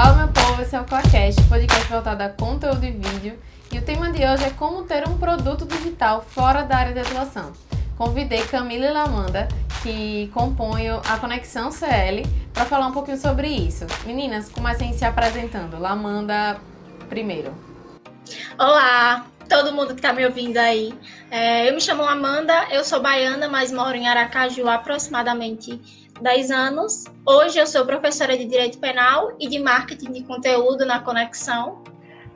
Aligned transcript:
Fala 0.00 0.14
meu 0.14 0.28
povo, 0.28 0.62
esse 0.62 0.76
é 0.76 0.80
o 0.80 0.84
Coacast, 0.84 1.42
podcast 1.48 1.88
voltado 1.88 2.22
a 2.22 2.28
conteúdo 2.28 2.84
e 2.84 2.92
vídeo. 2.92 3.36
E 3.72 3.78
o 3.78 3.82
tema 3.82 4.12
de 4.12 4.24
hoje 4.24 4.44
é 4.44 4.50
como 4.50 4.84
ter 4.84 5.08
um 5.08 5.18
produto 5.18 5.66
digital 5.66 6.22
fora 6.22 6.62
da 6.62 6.76
área 6.76 6.92
de 6.92 7.00
atuação. 7.00 7.52
Convidei 7.96 8.46
Camila 8.46 8.92
Lamanda, 8.92 9.48
que 9.82 10.30
compõem 10.32 10.88
a 10.88 11.18
Conexão 11.18 11.72
CL, 11.72 12.24
para 12.54 12.64
falar 12.64 12.86
um 12.86 12.92
pouquinho 12.92 13.18
sobre 13.18 13.48
isso. 13.48 13.88
Meninas, 14.06 14.48
comecem 14.48 14.92
se 14.92 15.04
apresentando. 15.04 15.80
Lamanda 15.80 16.60
primeiro. 17.08 17.52
Olá, 18.56 19.26
todo 19.48 19.72
mundo 19.72 19.88
que 19.88 19.94
está 19.94 20.12
me 20.12 20.24
ouvindo 20.24 20.58
aí. 20.58 20.94
É, 21.28 21.68
eu 21.68 21.74
me 21.74 21.80
chamo 21.80 22.04
Amanda, 22.04 22.68
eu 22.70 22.84
sou 22.84 23.02
baiana, 23.02 23.48
mas 23.48 23.72
moro 23.72 23.96
em 23.96 24.06
Aracaju 24.06 24.68
aproximadamente 24.68 26.07
10 26.20 26.50
anos. 26.50 27.04
Hoje 27.24 27.58
eu 27.58 27.66
sou 27.66 27.84
professora 27.84 28.36
de 28.36 28.44
Direito 28.44 28.78
Penal 28.78 29.32
e 29.38 29.48
de 29.48 29.58
Marketing 29.58 30.12
de 30.12 30.22
Conteúdo 30.24 30.84
na 30.84 31.00
Conexão. 31.00 31.82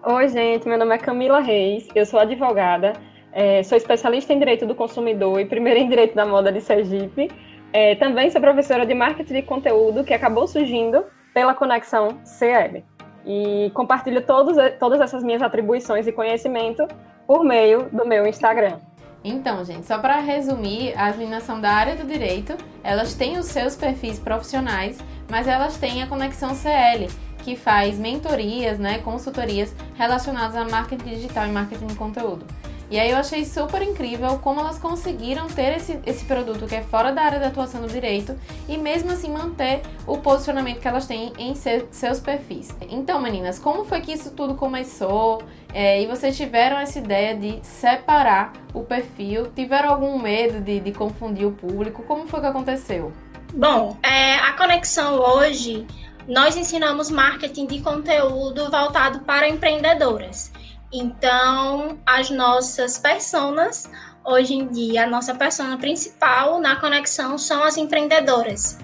Oi, 0.04 0.28
gente, 0.28 0.68
meu 0.68 0.78
nome 0.78 0.94
é 0.94 0.98
Camila 0.98 1.40
Reis, 1.40 1.88
eu 1.94 2.04
sou 2.04 2.18
advogada, 2.18 2.92
é, 3.32 3.62
sou 3.62 3.76
especialista 3.76 4.32
em 4.32 4.38
Direito 4.38 4.66
do 4.66 4.74
Consumidor 4.74 5.40
e 5.40 5.44
primeira 5.44 5.78
em 5.78 5.88
Direito 5.88 6.14
da 6.14 6.26
Moda 6.26 6.52
de 6.52 6.60
Sergipe. 6.60 7.30
É, 7.72 7.94
também 7.94 8.30
sou 8.30 8.40
professora 8.40 8.84
de 8.84 8.94
Marketing 8.94 9.34
de 9.34 9.42
Conteúdo, 9.42 10.04
que 10.04 10.12
acabou 10.12 10.46
surgindo 10.46 11.04
pela 11.32 11.54
Conexão 11.54 12.20
CL. 12.24 12.84
E 13.24 13.70
compartilho 13.74 14.22
todos, 14.22 14.56
todas 14.78 15.00
essas 15.00 15.22
minhas 15.22 15.42
atribuições 15.42 16.06
e 16.06 16.12
conhecimento 16.12 16.86
por 17.26 17.44
meio 17.44 17.88
do 17.92 18.04
meu 18.04 18.26
Instagram. 18.26 18.78
Então, 19.24 19.64
gente, 19.64 19.86
só 19.86 19.98
para 19.98 20.18
resumir, 20.20 20.98
as 20.98 21.16
meninas 21.16 21.44
são 21.44 21.60
da 21.60 21.70
área 21.70 21.94
do 21.94 22.04
direito, 22.04 22.56
elas 22.82 23.14
têm 23.14 23.38
os 23.38 23.46
seus 23.46 23.76
perfis 23.76 24.18
profissionais, 24.18 24.98
mas 25.30 25.46
elas 25.46 25.76
têm 25.76 26.02
a 26.02 26.06
conexão 26.06 26.54
CL, 26.54 27.08
que 27.38 27.54
faz 27.54 27.98
mentorias, 27.98 28.78
né, 28.78 28.98
consultorias 28.98 29.74
relacionadas 29.94 30.56
a 30.56 30.64
marketing 30.64 31.08
digital 31.08 31.46
e 31.46 31.52
marketing 31.52 31.86
de 31.86 31.94
conteúdo. 31.94 32.44
E 32.92 33.00
aí 33.00 33.10
eu 33.10 33.16
achei 33.16 33.42
super 33.46 33.80
incrível 33.80 34.38
como 34.40 34.60
elas 34.60 34.78
conseguiram 34.78 35.46
ter 35.46 35.78
esse, 35.78 35.98
esse 36.04 36.26
produto 36.26 36.66
que 36.66 36.74
é 36.74 36.82
fora 36.82 37.10
da 37.10 37.22
área 37.22 37.38
de 37.38 37.46
atuação 37.46 37.80
do 37.80 37.88
direito 37.88 38.38
e 38.68 38.76
mesmo 38.76 39.10
assim 39.10 39.32
manter 39.32 39.80
o 40.06 40.18
posicionamento 40.18 40.78
que 40.78 40.86
elas 40.86 41.06
têm 41.06 41.32
em 41.38 41.54
seus 41.54 42.20
perfis. 42.20 42.76
Então, 42.90 43.18
meninas, 43.18 43.58
como 43.58 43.86
foi 43.86 44.02
que 44.02 44.12
isso 44.12 44.32
tudo 44.32 44.56
começou? 44.56 45.42
É, 45.72 46.02
e 46.02 46.06
vocês 46.06 46.36
tiveram 46.36 46.76
essa 46.76 46.98
ideia 46.98 47.34
de 47.34 47.60
separar 47.62 48.52
o 48.74 48.82
perfil? 48.82 49.50
Tiveram 49.56 49.88
algum 49.88 50.18
medo 50.18 50.60
de, 50.60 50.78
de 50.78 50.92
confundir 50.92 51.46
o 51.46 51.52
público? 51.52 52.02
Como 52.02 52.28
foi 52.28 52.40
que 52.40 52.46
aconteceu? 52.46 53.10
Bom, 53.54 53.96
é, 54.02 54.34
a 54.34 54.52
conexão 54.52 55.18
hoje 55.18 55.86
nós 56.28 56.58
ensinamos 56.58 57.10
marketing 57.10 57.68
de 57.68 57.80
conteúdo 57.80 58.70
voltado 58.70 59.20
para 59.20 59.48
empreendedoras. 59.48 60.52
Então, 60.92 61.98
as 62.04 62.28
nossas 62.28 62.98
personas, 62.98 63.88
hoje 64.24 64.54
em 64.54 64.68
dia, 64.68 65.04
a 65.04 65.06
nossa 65.06 65.34
persona 65.34 65.78
principal 65.78 66.60
na 66.60 66.76
conexão 66.76 67.38
são 67.38 67.64
as 67.64 67.78
empreendedoras. 67.78 68.78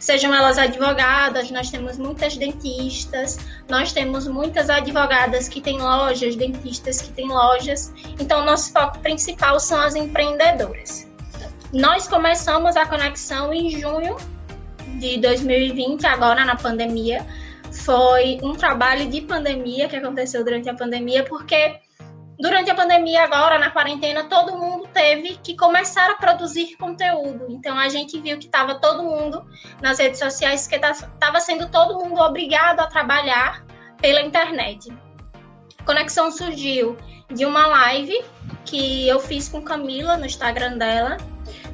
Sejam 0.00 0.34
elas 0.34 0.58
advogadas, 0.58 1.48
nós 1.52 1.70
temos 1.70 1.96
muitas 1.96 2.36
dentistas, 2.36 3.38
nós 3.68 3.92
temos 3.92 4.26
muitas 4.26 4.68
advogadas 4.68 5.48
que 5.48 5.60
têm 5.60 5.80
lojas, 5.80 6.34
dentistas 6.34 7.00
que 7.00 7.10
têm 7.12 7.28
lojas. 7.28 7.92
Então, 8.18 8.44
nosso 8.44 8.72
foco 8.72 8.98
principal 8.98 9.60
são 9.60 9.80
as 9.80 9.94
empreendedoras. 9.94 11.06
Nós 11.72 12.08
começamos 12.08 12.76
a 12.76 12.84
conexão 12.84 13.54
em 13.54 13.70
junho 13.70 14.16
de 14.98 15.18
2020, 15.18 16.04
agora 16.04 16.44
na 16.44 16.56
pandemia, 16.56 17.24
foi 17.72 18.38
um 18.42 18.54
trabalho 18.54 19.08
de 19.08 19.20
pandemia 19.22 19.88
que 19.88 19.96
aconteceu 19.96 20.44
durante 20.44 20.68
a 20.68 20.74
pandemia, 20.74 21.24
porque 21.24 21.80
durante 22.38 22.70
a 22.70 22.74
pandemia, 22.74 23.24
agora 23.24 23.58
na 23.58 23.70
quarentena, 23.70 24.24
todo 24.24 24.58
mundo 24.58 24.88
teve 24.92 25.36
que 25.36 25.56
começar 25.56 26.10
a 26.10 26.14
produzir 26.14 26.76
conteúdo. 26.76 27.46
Então 27.48 27.78
a 27.78 27.88
gente 27.88 28.20
viu 28.20 28.38
que 28.38 28.46
estava 28.46 28.74
todo 28.76 29.02
mundo 29.02 29.46
nas 29.80 29.98
redes 29.98 30.18
sociais, 30.18 30.66
que 30.66 30.76
estava 30.76 31.40
sendo 31.40 31.70
todo 31.70 31.98
mundo 32.04 32.20
obrigado 32.20 32.80
a 32.80 32.86
trabalhar 32.86 33.64
pela 34.00 34.20
internet. 34.20 34.92
Conexão 35.84 36.30
surgiu 36.30 36.96
de 37.32 37.46
uma 37.46 37.66
live 37.66 38.22
que 38.64 39.08
eu 39.08 39.18
fiz 39.18 39.48
com 39.48 39.62
Camila 39.62 40.16
no 40.16 40.26
Instagram 40.26 40.76
dela. 40.76 41.16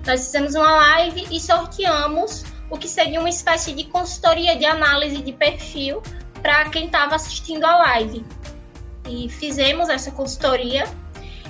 Nós 0.07 0.27
fizemos 0.27 0.55
uma 0.55 0.71
live 0.71 1.27
e 1.31 1.41
sorteamos 1.41 2.45
o 2.71 2.79
que 2.79 2.89
seria 2.89 3.21
uma 3.21 3.29
espécie 3.29 3.73
de 3.73 3.85
consultoria 3.85 4.57
de 4.57 4.65
análise 4.65 5.23
de 5.23 5.33
perfil 5.33 6.03
para 6.43 6.69
quem 6.71 6.87
estava 6.87 7.15
assistindo 7.15 7.65
a 7.65 7.77
live. 7.77 8.25
E 9.09 9.29
fizemos 9.29 9.89
essa 9.89 10.11
consultoria. 10.11 10.85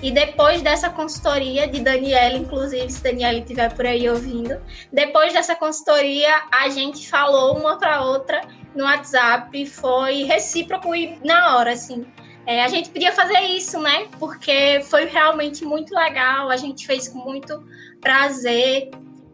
E 0.00 0.12
depois 0.12 0.62
dessa 0.62 0.88
consultoria, 0.90 1.66
de 1.66 1.80
Daniela, 1.80 2.36
inclusive, 2.36 2.88
se 2.88 3.02
Daniela 3.02 3.38
estiver 3.40 3.74
por 3.74 3.84
aí 3.84 4.08
ouvindo, 4.08 4.56
depois 4.92 5.32
dessa 5.32 5.56
consultoria, 5.56 6.42
a 6.52 6.68
gente 6.68 7.08
falou 7.08 7.58
uma 7.58 7.76
para 7.78 8.02
outra 8.02 8.40
no 8.76 8.84
WhatsApp, 8.84 9.66
foi 9.66 10.22
recíproco 10.22 10.94
e 10.94 11.18
na 11.24 11.56
hora, 11.56 11.72
assim. 11.72 12.06
É, 12.46 12.64
a 12.64 12.68
gente 12.68 12.90
podia 12.90 13.12
fazer 13.12 13.40
isso, 13.40 13.80
né? 13.80 14.06
Porque 14.20 14.80
foi 14.84 15.06
realmente 15.06 15.64
muito 15.64 15.92
legal, 15.92 16.48
a 16.48 16.56
gente 16.56 16.86
fez 16.86 17.08
com 17.08 17.18
muito 17.18 17.62
prazer 18.00 18.90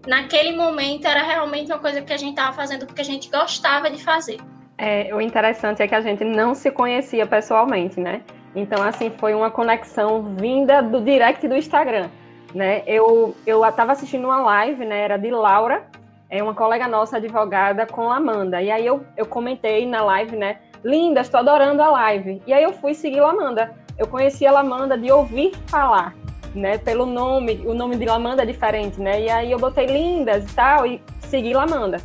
naquele 0.07 0.57
momento 0.57 1.07
era 1.07 1.23
realmente 1.23 1.71
uma 1.71 1.79
coisa 1.79 2.03
que 2.03 2.13
a 2.13 2.17
gente 2.17 2.31
estava 2.31 2.53
fazendo 2.53 2.87
porque 2.87 3.01
a 3.01 3.05
gente 3.05 3.31
gostava 3.31 3.91
de 3.91 4.03
fazer. 4.03 4.39
É, 4.77 5.15
o 5.15 5.21
interessante 5.21 5.83
é 5.83 5.89
que 5.89 5.95
a 5.95 6.01
gente 6.01 6.25
não 6.25 6.55
se 6.55 6.71
conhecia 6.71 7.27
pessoalmente, 7.27 8.01
né? 8.01 8.23
Então, 8.55 8.83
assim, 8.83 9.11
foi 9.11 9.35
uma 9.35 9.51
conexão 9.51 10.23
vinda 10.37 10.83
do 10.83 11.01
direct 11.01 11.47
do 11.47 11.57
Instagram, 11.57 12.09
né? 12.55 12.83
Eu 12.87 13.35
eu 13.47 13.65
estava 13.65 13.93
assistindo 13.93 14.25
uma 14.25 14.41
live, 14.43 14.85
né? 14.85 15.01
Era 15.01 15.17
de 15.17 15.31
Laura, 15.31 15.85
é 16.29 16.43
uma 16.43 16.55
colega 16.55 16.89
nossa 16.89 17.17
advogada 17.17 17.87
com 17.87 18.11
a 18.11 18.17
Amanda. 18.17 18.61
E 18.61 18.71
aí 18.71 18.85
eu, 18.85 19.05
eu 19.17 19.27
comentei 19.27 19.87
na 19.87 20.03
live, 20.03 20.37
né? 20.37 20.59
Linda, 20.85 21.21
estou 21.21 21.41
adorando 21.41 21.83
a 21.83 21.91
live. 21.91 22.43
E 22.47 22.53
aí 22.53 22.63
eu 22.63 22.73
fui 22.73 22.95
seguir 22.95 23.21
a 23.21 23.31
Amanda. 23.31 23.73
Eu 23.97 24.07
conheci 24.07 24.47
a 24.47 24.59
Amanda 24.59 24.99
de 24.99 25.11
ouvir 25.11 25.53
falar 25.67 26.15
né? 26.55 26.79
Pelo 26.79 27.05
nome, 27.05 27.63
o 27.67 27.75
nome 27.75 27.97
de 27.97 28.05
Lamanda 28.05 28.43
é 28.43 28.47
diferente, 28.47 29.01
né? 29.01 29.23
E 29.23 29.31
aí 29.31 29.51
eu 29.51 29.59
botei 29.59 29.87
lindas 29.87 30.45
e 30.51 30.55
tal 30.55 30.87
e 30.87 31.03
segui 31.21 31.53
Lamanda. 31.53 31.99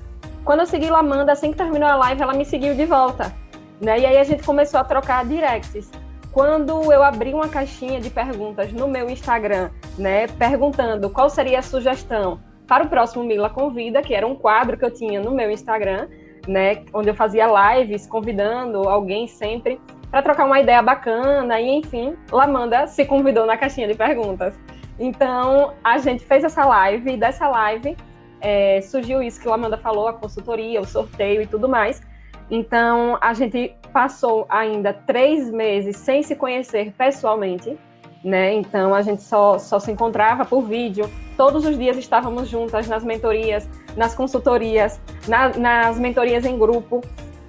Quando 0.44 0.62
eu 0.62 0.66
segui 0.66 0.90
Lamanda, 0.90 1.32
assim 1.32 1.52
que 1.52 1.58
terminou 1.58 1.88
a 1.88 1.96
live, 1.96 2.22
ela 2.22 2.34
me 2.34 2.46
seguiu 2.46 2.74
de 2.74 2.86
volta, 2.86 3.34
né? 3.80 4.00
E 4.00 4.06
aí 4.06 4.18
a 4.18 4.24
gente 4.24 4.44
começou 4.44 4.80
a 4.80 4.84
trocar 4.84 5.26
directs. 5.26 5.92
Quando 6.32 6.92
eu 6.92 7.04
abri 7.04 7.34
uma 7.34 7.48
caixinha 7.48 8.00
de 8.00 8.10
perguntas 8.10 8.72
no 8.72 8.88
meu 8.88 9.10
Instagram, 9.10 9.72
né, 9.98 10.28
perguntando 10.28 11.10
qual 11.10 11.30
seria 11.30 11.60
a 11.60 11.62
sugestão 11.62 12.40
para 12.68 12.84
o 12.84 12.88
próximo 12.88 13.24
Mila 13.24 13.50
Convida, 13.50 14.02
que 14.02 14.14
era 14.14 14.28
um 14.28 14.36
quadro 14.36 14.78
que 14.78 14.86
eu 14.86 14.92
tinha 14.92 15.20
no 15.20 15.32
meu 15.32 15.50
Instagram, 15.50 16.08
né, 16.48 16.84
onde 16.94 17.10
eu 17.10 17.16
fazia 17.16 17.48
lives 17.48 18.06
convidando 18.06 18.88
alguém 18.88 19.28
sempre 19.28 19.82
para 20.12 20.22
trocar 20.22 20.46
uma 20.46 20.60
ideia 20.60 20.82
bacana 20.82 21.60
e 21.60 21.70
enfim, 21.70 22.16
Lamanda 22.32 22.88
se 22.88 23.06
convidou 23.06 23.46
na 23.46 23.58
caixinha 23.58 23.88
de 23.88 23.94
perguntas. 23.94 24.54
Então 25.00 25.74
a 25.84 25.98
gente 25.98 26.24
fez 26.26 26.44
essa 26.44 26.66
live 26.66 27.14
e 27.14 27.18
dessa 27.18 27.48
live 27.48 27.96
é, 28.42 28.82
surgiu 28.82 29.22
isso 29.22 29.40
que 29.40 29.48
Lamanda 29.48 29.78
falou, 29.78 30.08
a 30.08 30.14
consultoria, 30.14 30.82
o 30.82 30.86
sorteio 30.86 31.42
e 31.42 31.48
tudo 31.48 31.70
mais. 31.70 32.02
Então 32.50 33.18
a 33.22 33.34
gente 33.34 33.76
passou 33.94 34.46
ainda 34.50 34.94
três 34.94 35.52
meses 35.52 35.98
sem 35.98 36.24
se 36.24 36.36
conhecer 36.36 36.92
pessoalmente, 36.98 37.78
né? 38.24 38.54
Então 38.54 38.94
a 38.94 39.02
gente 39.02 39.22
só, 39.22 39.60
só 39.60 39.80
se 39.80 39.92
encontrava 39.92 40.44
por 40.46 40.64
vídeo. 40.64 41.10
Todos 41.38 41.66
os 41.66 41.78
dias 41.78 41.96
estávamos 41.98 42.50
juntas 42.50 42.88
nas 42.88 43.04
mentorias, 43.04 43.70
nas 43.96 44.16
consultorias, 44.16 45.00
na, 45.28 45.50
nas 45.50 46.00
mentorias 46.00 46.46
em 46.46 46.58
grupo 46.58 47.02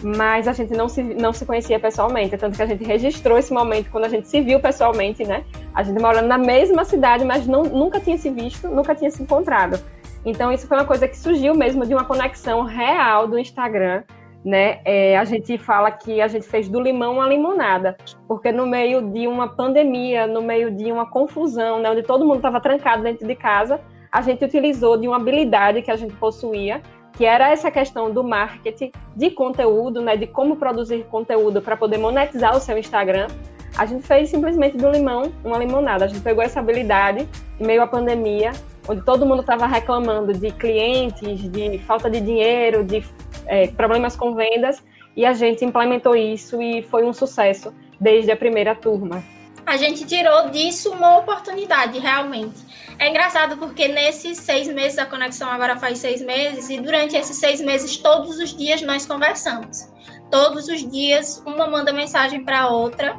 mas 0.03 0.49
a 0.49 0.53
gente 0.53 0.72
não 0.72 0.88
se, 0.88 1.03
não 1.03 1.33
se 1.33 1.44
conhecia 1.44 1.78
pessoalmente, 1.78 2.36
tanto 2.36 2.57
que 2.57 2.63
a 2.63 2.66
gente 2.66 2.84
registrou 2.84 3.39
esse 3.39 3.53
momento 3.53 3.91
quando 3.91 4.04
a 4.04 4.09
gente 4.09 4.28
se 4.28 4.41
viu 4.41 4.60
pessoalmente, 4.60 5.25
né? 5.25 5.45
A 5.75 5.83
gente 5.83 6.01
morando 6.01 6.27
na 6.27 6.39
mesma 6.39 6.84
cidade, 6.84 7.25
mas 7.25 7.47
não, 7.47 7.63
nunca 7.63 8.01
tinha 8.01 8.16
se 8.16 8.30
visto, 8.30 8.69
nunca 8.69 8.95
tinha 8.95 9.10
se 9.10 9.22
encontrado. 9.22 9.80
Então, 10.25 10.53
isso 10.53 10.66
foi 10.66 10.77
uma 10.77 10.84
coisa 10.84 11.09
que 11.09 11.16
surgiu 11.16 11.54
mesmo 11.54 11.86
de 11.86 11.95
uma 11.95 12.04
conexão 12.04 12.63
real 12.63 13.27
do 13.27 13.39
Instagram, 13.39 14.03
né? 14.45 14.80
É, 14.84 15.19
a 15.19 15.25
gente 15.25 15.57
fala 15.59 15.91
que 15.91 16.21
a 16.21 16.28
gente 16.28 16.47
fez 16.47 16.69
do 16.69 16.80
limão 16.80 17.15
uma 17.15 17.27
limonada, 17.27 17.97
porque 18.27 18.51
no 18.51 18.66
meio 18.66 19.03
de 19.03 19.27
uma 19.27 19.48
pandemia, 19.48 20.27
no 20.27 20.42
meio 20.42 20.71
de 20.71 20.91
uma 20.91 21.07
confusão, 21.07 21.80
né, 21.80 21.91
onde 21.91 22.03
todo 22.03 22.25
mundo 22.25 22.36
estava 22.36 22.60
trancado 22.60 23.03
dentro 23.03 23.27
de 23.27 23.34
casa, 23.34 23.80
a 24.10 24.22
gente 24.22 24.45
utilizou 24.45 24.97
de 24.97 25.07
uma 25.07 25.16
habilidade 25.16 25.83
que 25.83 25.91
a 25.91 25.97
gente 25.97 26.15
possuía, 26.16 26.83
que 27.12 27.24
era 27.24 27.51
essa 27.51 27.71
questão 27.71 28.10
do 28.10 28.24
marketing 28.24 28.92
de 29.15 29.30
conteúdo, 29.30 30.01
né, 30.01 30.16
de 30.16 30.27
como 30.27 30.57
produzir 30.57 31.04
conteúdo 31.10 31.60
para 31.60 31.77
poder 31.77 31.98
monetizar 31.98 32.57
o 32.57 32.60
seu 32.60 32.78
Instagram. 32.78 33.28
A 33.77 33.86
gente 33.86 34.07
fez 34.07 34.30
simplesmente 34.30 34.77
do 34.77 34.91
limão 34.91 35.33
uma 35.45 35.59
limonada. 35.59 36.04
A 36.04 36.09
gente 36.09 36.21
pegou 36.21 36.42
essa 36.42 36.60
habilidade 36.60 37.28
em 37.59 37.65
meio 37.65 37.83
à 37.83 37.86
pandemia, 37.86 38.53
onde 38.89 39.03
todo 39.03 39.24
mundo 39.24 39.41
estava 39.41 39.66
reclamando 39.66 40.33
de 40.33 40.51
clientes, 40.51 41.51
de 41.51 41.78
falta 41.78 42.10
de 42.10 42.21
dinheiro, 42.21 42.84
de 42.84 43.04
é, 43.47 43.68
problemas 43.68 44.16
com 44.16 44.34
vendas, 44.34 44.83
e 45.16 45.24
a 45.24 45.33
gente 45.33 45.65
implementou 45.65 46.16
isso 46.16 46.60
e 46.60 46.83
foi 46.83 47.04
um 47.04 47.13
sucesso 47.13 47.72
desde 48.01 48.30
a 48.30 48.36
primeira 48.36 48.74
turma. 48.74 49.22
A 49.66 49.77
gente 49.77 50.04
tirou 50.04 50.48
disso 50.48 50.91
uma 50.91 51.18
oportunidade, 51.18 51.98
realmente. 51.98 52.70
É 53.01 53.09
engraçado 53.09 53.57
porque 53.57 53.89
nesses 53.89 54.37
seis 54.37 54.69
meses, 54.69 54.99
a 54.99 55.07
conexão 55.07 55.51
agora 55.51 55.75
faz 55.79 55.99
seis 55.99 56.21
meses, 56.21 56.69
e 56.69 56.79
durante 56.79 57.17
esses 57.17 57.35
seis 57.39 57.59
meses, 57.59 57.97
todos 57.97 58.39
os 58.39 58.55
dias 58.55 58.83
nós 58.83 59.07
conversamos. 59.07 59.91
Todos 60.31 60.69
os 60.69 60.89
dias, 60.89 61.43
uma 61.47 61.67
manda 61.67 61.95
mensagem 61.95 62.45
para 62.45 62.61
a 62.61 62.69
outra. 62.69 63.19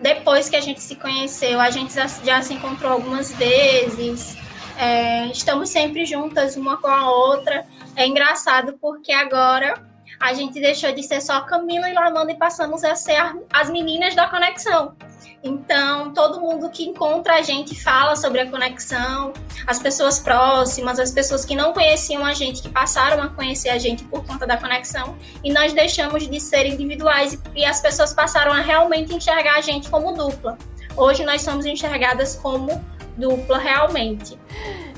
Depois 0.00 0.48
que 0.48 0.54
a 0.54 0.60
gente 0.60 0.80
se 0.80 0.94
conheceu, 0.94 1.60
a 1.60 1.68
gente 1.68 1.92
já, 1.92 2.06
já 2.06 2.40
se 2.40 2.54
encontrou 2.54 2.92
algumas 2.92 3.32
vezes, 3.32 4.36
é, 4.78 5.26
estamos 5.26 5.68
sempre 5.70 6.06
juntas 6.06 6.56
uma 6.56 6.76
com 6.76 6.86
a 6.86 7.10
outra. 7.10 7.66
É 7.96 8.06
engraçado 8.06 8.78
porque 8.80 9.10
agora 9.10 9.82
a 10.20 10.32
gente 10.32 10.60
deixou 10.60 10.92
de 10.92 11.02
ser 11.02 11.20
só 11.20 11.40
Camila 11.40 11.90
e 11.90 11.92
Lamanda 11.92 12.30
e 12.30 12.36
passamos 12.36 12.84
a 12.84 12.94
ser 12.94 13.20
as 13.52 13.68
meninas 13.68 14.14
da 14.14 14.28
conexão. 14.28 14.96
Então, 15.42 16.12
todo 16.12 16.40
mundo 16.40 16.68
que 16.68 16.84
encontra 16.84 17.34
a 17.34 17.42
gente 17.42 17.80
fala 17.80 18.16
sobre 18.16 18.40
a 18.40 18.50
conexão, 18.50 19.32
as 19.66 19.78
pessoas 19.78 20.18
próximas, 20.18 20.98
as 20.98 21.12
pessoas 21.12 21.44
que 21.44 21.54
não 21.54 21.72
conheciam 21.72 22.24
a 22.24 22.34
gente, 22.34 22.60
que 22.60 22.68
passaram 22.68 23.22
a 23.22 23.28
conhecer 23.28 23.68
a 23.68 23.78
gente 23.78 24.02
por 24.04 24.24
conta 24.24 24.46
da 24.46 24.56
conexão, 24.56 25.16
e 25.44 25.52
nós 25.52 25.72
deixamos 25.72 26.28
de 26.28 26.40
ser 26.40 26.66
individuais 26.66 27.40
e 27.54 27.64
as 27.64 27.80
pessoas 27.80 28.12
passaram 28.12 28.52
a 28.52 28.60
realmente 28.60 29.14
enxergar 29.14 29.56
a 29.56 29.60
gente 29.60 29.88
como 29.88 30.12
dupla. 30.12 30.58
Hoje 30.96 31.24
nós 31.24 31.42
somos 31.42 31.64
enxergadas 31.64 32.34
como 32.34 32.84
dupla 33.16 33.58
realmente. 33.58 34.36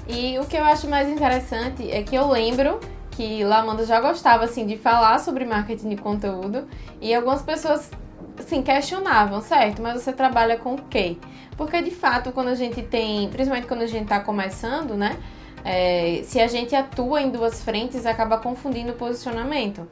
E 0.08 0.38
o 0.38 0.46
que 0.46 0.56
eu 0.56 0.64
acho 0.64 0.88
mais 0.88 1.08
interessante 1.08 1.90
é 1.90 2.02
que 2.02 2.16
eu 2.16 2.28
lembro 2.28 2.80
que 3.10 3.44
Lamanda 3.44 3.84
já 3.84 4.00
gostava 4.00 4.44
assim 4.44 4.66
de 4.66 4.78
falar 4.78 5.18
sobre 5.18 5.44
marketing 5.44 5.90
de 5.90 5.96
conteúdo 5.96 6.66
e 7.00 7.14
algumas 7.14 7.42
pessoas 7.42 7.90
assim, 8.38 8.62
questionavam, 8.62 9.40
certo? 9.40 9.82
Mas 9.82 10.02
você 10.02 10.12
trabalha 10.12 10.56
com 10.56 10.74
o 10.74 10.82
quê? 10.82 11.16
Porque 11.56 11.82
de 11.82 11.90
fato, 11.90 12.32
quando 12.32 12.48
a 12.48 12.54
gente 12.54 12.82
tem, 12.82 13.28
principalmente 13.28 13.66
quando 13.66 13.82
a 13.82 13.86
gente 13.86 14.04
está 14.04 14.20
começando, 14.20 14.94
né? 14.94 15.16
É, 15.64 16.22
se 16.24 16.40
a 16.40 16.46
gente 16.46 16.74
atua 16.74 17.20
em 17.20 17.30
duas 17.30 17.62
frentes, 17.62 18.06
acaba 18.06 18.38
confundindo 18.38 18.92
o 18.92 18.94
posicionamento. 18.94 19.86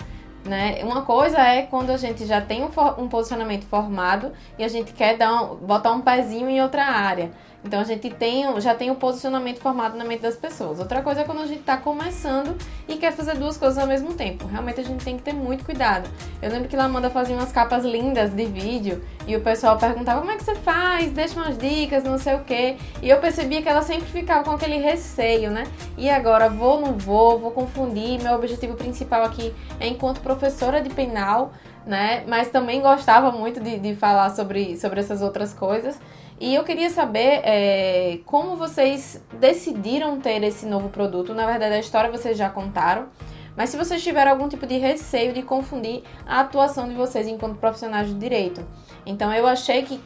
Né? 0.44 0.82
Uma 0.82 1.02
coisa 1.02 1.38
é 1.38 1.62
quando 1.62 1.90
a 1.90 1.96
gente 1.96 2.24
já 2.24 2.40
tem 2.40 2.62
um, 2.64 2.70
um 2.98 3.08
posicionamento 3.08 3.64
formado 3.66 4.32
e 4.58 4.64
a 4.64 4.68
gente 4.68 4.92
quer 4.92 5.16
dar 5.16 5.42
um, 5.42 5.56
botar 5.56 5.92
um 5.92 6.00
pezinho 6.00 6.48
em 6.48 6.62
outra 6.62 6.84
área. 6.84 7.30
Então 7.64 7.80
a 7.80 7.84
gente 7.84 8.08
tem, 8.10 8.60
já 8.60 8.74
tem 8.74 8.88
o 8.88 8.92
um 8.92 8.96
posicionamento 8.96 9.58
formado 9.60 9.96
na 9.96 10.04
mente 10.04 10.20
das 10.20 10.36
pessoas. 10.36 10.78
Outra 10.78 11.02
coisa 11.02 11.22
é 11.22 11.24
quando 11.24 11.40
a 11.40 11.46
gente 11.46 11.60
está 11.60 11.76
começando 11.76 12.56
e 12.86 12.96
quer 12.96 13.12
fazer 13.12 13.34
duas 13.36 13.56
coisas 13.56 13.78
ao 13.78 13.86
mesmo 13.86 14.14
tempo. 14.14 14.46
Realmente 14.46 14.80
a 14.80 14.84
gente 14.84 15.04
tem 15.04 15.16
que 15.16 15.22
ter 15.22 15.32
muito 15.32 15.64
cuidado. 15.64 16.08
Eu 16.40 16.50
lembro 16.50 16.68
que 16.68 16.76
Lamanda 16.76 17.10
fazia 17.10 17.34
umas 17.34 17.50
capas 17.50 17.84
lindas 17.84 18.30
de 18.30 18.46
vídeo 18.46 19.04
e 19.26 19.34
o 19.36 19.40
pessoal 19.40 19.76
perguntava 19.76 20.20
como 20.20 20.30
é 20.30 20.36
que 20.36 20.44
você 20.44 20.54
faz, 20.54 21.10
deixa 21.10 21.34
umas 21.34 21.58
dicas, 21.58 22.04
não 22.04 22.16
sei 22.16 22.36
o 22.36 22.44
quê. 22.44 22.76
E 23.02 23.10
eu 23.10 23.18
percebia 23.18 23.60
que 23.60 23.68
ela 23.68 23.82
sempre 23.82 24.06
ficava 24.06 24.44
com 24.44 24.52
aquele 24.52 24.78
receio, 24.78 25.50
né? 25.50 25.64
E 25.96 26.08
agora 26.08 26.48
vou, 26.48 26.80
não 26.80 26.94
vou, 26.94 27.38
vou 27.38 27.50
confundir. 27.50 28.22
Meu 28.22 28.34
objetivo 28.34 28.76
principal 28.76 29.24
aqui 29.24 29.52
é 29.80 29.88
enquanto 29.88 30.20
professora 30.20 30.80
de 30.80 30.90
penal, 30.90 31.52
né? 31.84 32.22
Mas 32.28 32.48
também 32.50 32.80
gostava 32.80 33.32
muito 33.32 33.60
de, 33.60 33.78
de 33.78 33.96
falar 33.96 34.30
sobre, 34.30 34.78
sobre 34.78 35.00
essas 35.00 35.22
outras 35.22 35.52
coisas. 35.52 35.98
E 36.40 36.54
eu 36.54 36.62
queria 36.62 36.88
saber 36.88 37.40
é, 37.42 38.20
como 38.24 38.56
vocês 38.56 39.22
decidiram 39.40 40.20
ter 40.20 40.42
esse 40.44 40.66
novo 40.66 40.88
produto. 40.88 41.34
Na 41.34 41.46
verdade, 41.46 41.74
a 41.74 41.78
história 41.80 42.10
vocês 42.10 42.38
já 42.38 42.48
contaram. 42.48 43.08
Mas 43.56 43.70
se 43.70 43.76
vocês 43.76 44.00
tiveram 44.04 44.30
algum 44.30 44.48
tipo 44.48 44.64
de 44.68 44.78
receio 44.78 45.32
de 45.32 45.42
confundir 45.42 46.04
a 46.24 46.40
atuação 46.40 46.88
de 46.88 46.94
vocês 46.94 47.26
enquanto 47.26 47.58
profissionais 47.58 48.06
de 48.06 48.14
direito. 48.14 48.64
Então 49.04 49.34
eu 49.34 49.48
achei 49.48 49.82
que, 49.82 49.98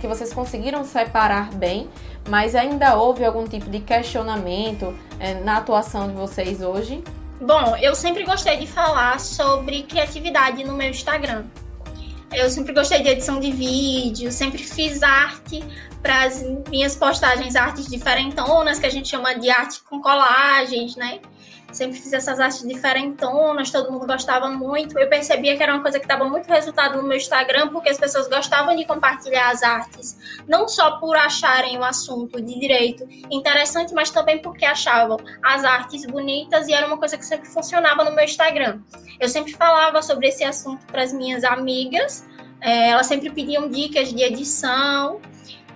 que 0.00 0.06
vocês 0.06 0.32
conseguiram 0.32 0.82
separar 0.84 1.50
bem, 1.52 1.86
mas 2.30 2.54
ainda 2.54 2.96
houve 2.96 3.22
algum 3.22 3.44
tipo 3.44 3.68
de 3.68 3.80
questionamento 3.80 4.94
é, 5.20 5.34
na 5.34 5.58
atuação 5.58 6.08
de 6.08 6.14
vocês 6.14 6.62
hoje? 6.62 7.04
Bom, 7.42 7.76
eu 7.76 7.94
sempre 7.94 8.24
gostei 8.24 8.56
de 8.56 8.66
falar 8.66 9.20
sobre 9.20 9.82
criatividade 9.82 10.64
no 10.64 10.72
meu 10.72 10.88
Instagram. 10.88 11.44
Eu 12.32 12.50
sempre 12.50 12.72
gostei 12.72 13.02
de 13.02 13.08
edição 13.08 13.38
de 13.38 13.52
vídeo, 13.52 14.30
sempre 14.32 14.62
fiz 14.62 15.02
arte 15.02 15.62
para 16.02 16.24
as 16.24 16.42
minhas 16.68 16.96
postagens, 16.96 17.56
artes 17.56 17.86
diferentonas, 17.86 18.78
que 18.78 18.86
a 18.86 18.90
gente 18.90 19.08
chama 19.08 19.34
de 19.34 19.48
arte 19.50 19.80
com 19.88 20.00
colagens, 20.00 20.96
né? 20.96 21.20
Sempre 21.74 21.98
fiz 21.98 22.12
essas 22.12 22.38
artes 22.38 22.62
diferentonas, 22.62 23.68
todo 23.68 23.90
mundo 23.90 24.06
gostava 24.06 24.48
muito. 24.48 24.96
Eu 24.96 25.08
percebia 25.08 25.56
que 25.56 25.62
era 25.62 25.74
uma 25.74 25.82
coisa 25.82 25.98
que 25.98 26.06
dava 26.06 26.24
muito 26.24 26.46
resultado 26.46 26.96
no 26.96 27.02
meu 27.02 27.16
Instagram, 27.16 27.70
porque 27.70 27.88
as 27.88 27.98
pessoas 27.98 28.28
gostavam 28.28 28.76
de 28.76 28.84
compartilhar 28.84 29.50
as 29.50 29.60
artes, 29.64 30.16
não 30.46 30.68
só 30.68 31.00
por 31.00 31.16
acharem 31.16 31.76
o 31.76 31.82
assunto 31.82 32.40
de 32.40 32.60
direito 32.60 33.04
interessante, 33.28 33.92
mas 33.92 34.08
também 34.08 34.40
porque 34.40 34.64
achavam 34.64 35.16
as 35.42 35.64
artes 35.64 36.06
bonitas 36.06 36.68
e 36.68 36.72
era 36.72 36.86
uma 36.86 36.96
coisa 36.96 37.18
que 37.18 37.26
sempre 37.26 37.48
funcionava 37.48 38.04
no 38.04 38.14
meu 38.14 38.24
Instagram. 38.24 38.80
Eu 39.18 39.28
sempre 39.28 39.52
falava 39.52 40.00
sobre 40.00 40.28
esse 40.28 40.44
assunto 40.44 40.86
para 40.86 41.02
as 41.02 41.12
minhas 41.12 41.42
amigas, 41.42 42.24
é, 42.60 42.90
elas 42.90 43.08
sempre 43.08 43.30
pediam 43.30 43.68
dicas 43.68 44.12
de 44.12 44.22
edição. 44.22 45.20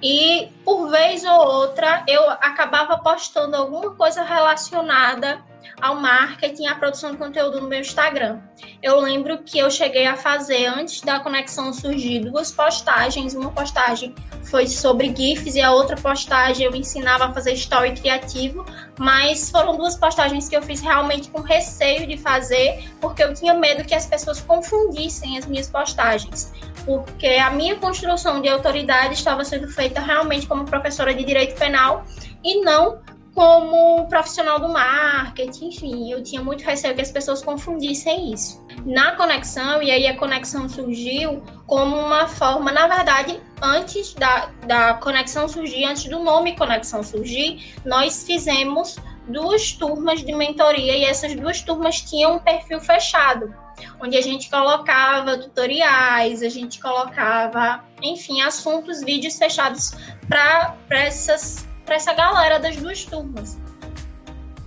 E 0.00 0.52
por 0.64 0.90
vez 0.90 1.24
ou 1.24 1.40
outra 1.40 2.04
eu 2.06 2.30
acabava 2.30 2.96
postando 2.98 3.56
alguma 3.56 3.96
coisa 3.96 4.22
relacionada 4.22 5.44
ao 5.80 6.00
marketing 6.00 6.64
e 6.64 6.66
à 6.66 6.74
produção 6.74 7.12
de 7.12 7.16
conteúdo 7.16 7.60
no 7.60 7.68
meu 7.68 7.80
Instagram. 7.80 8.40
Eu 8.82 9.00
lembro 9.00 9.38
que 9.38 9.58
eu 9.58 9.70
cheguei 9.70 10.06
a 10.06 10.16
fazer, 10.16 10.66
antes 10.66 11.00
da 11.00 11.20
conexão 11.20 11.72
surgir, 11.72 12.20
duas 12.20 12.50
postagens. 12.50 13.34
Uma 13.34 13.50
postagem 13.50 14.14
foi 14.44 14.66
sobre 14.66 15.14
GIFs 15.14 15.54
e 15.54 15.60
a 15.60 15.72
outra 15.72 15.96
postagem 15.96 16.66
eu 16.66 16.74
ensinava 16.74 17.26
a 17.26 17.32
fazer 17.32 17.52
story 17.52 17.92
criativo, 17.92 18.64
mas 18.98 19.50
foram 19.50 19.76
duas 19.76 19.96
postagens 19.96 20.48
que 20.48 20.56
eu 20.56 20.62
fiz 20.62 20.80
realmente 20.80 21.30
com 21.30 21.40
receio 21.40 22.06
de 22.06 22.16
fazer, 22.16 22.88
porque 23.00 23.22
eu 23.22 23.34
tinha 23.34 23.54
medo 23.54 23.84
que 23.84 23.94
as 23.94 24.06
pessoas 24.06 24.40
confundissem 24.40 25.38
as 25.38 25.46
minhas 25.46 25.68
postagens. 25.68 26.52
Porque 26.84 27.26
a 27.26 27.50
minha 27.50 27.76
construção 27.76 28.40
de 28.40 28.48
autoridade 28.48 29.14
estava 29.14 29.44
sendo 29.44 29.68
feita 29.68 30.00
realmente 30.00 30.46
como 30.46 30.64
professora 30.64 31.14
de 31.14 31.24
direito 31.24 31.58
penal 31.58 32.04
e 32.42 32.62
não 32.62 33.00
como 33.38 34.04
profissional 34.08 34.58
do 34.58 34.68
marketing, 34.68 35.68
enfim, 35.68 36.10
eu 36.10 36.20
tinha 36.24 36.42
muito 36.42 36.64
receio 36.64 36.92
que 36.96 37.00
as 37.00 37.12
pessoas 37.12 37.40
confundissem 37.40 38.32
isso. 38.32 38.60
Na 38.84 39.12
conexão, 39.12 39.80
e 39.80 39.92
aí 39.92 40.08
a 40.08 40.16
conexão 40.16 40.68
surgiu 40.68 41.40
como 41.64 41.96
uma 41.96 42.26
forma, 42.26 42.72
na 42.72 42.88
verdade, 42.88 43.40
antes 43.62 44.12
da, 44.14 44.46
da 44.66 44.94
conexão 44.94 45.46
surgir, 45.46 45.84
antes 45.84 46.06
do 46.06 46.18
nome 46.18 46.56
conexão 46.56 47.04
surgir, 47.04 47.76
nós 47.84 48.24
fizemos 48.24 48.96
duas 49.28 49.70
turmas 49.70 50.20
de 50.20 50.34
mentoria 50.34 50.96
e 50.96 51.04
essas 51.04 51.32
duas 51.36 51.60
turmas 51.60 52.00
tinham 52.00 52.34
um 52.34 52.38
perfil 52.40 52.80
fechado, 52.80 53.54
onde 54.02 54.16
a 54.16 54.20
gente 54.20 54.50
colocava 54.50 55.38
tutoriais, 55.38 56.42
a 56.42 56.48
gente 56.48 56.80
colocava, 56.80 57.84
enfim, 58.02 58.42
assuntos, 58.42 59.00
vídeos 59.00 59.38
fechados 59.38 59.92
para 60.28 60.74
essas 60.90 61.67
para 61.88 61.96
essa 61.96 62.12
galera 62.12 62.60
das 62.60 62.76
duas 62.76 63.02
turmas. 63.04 63.58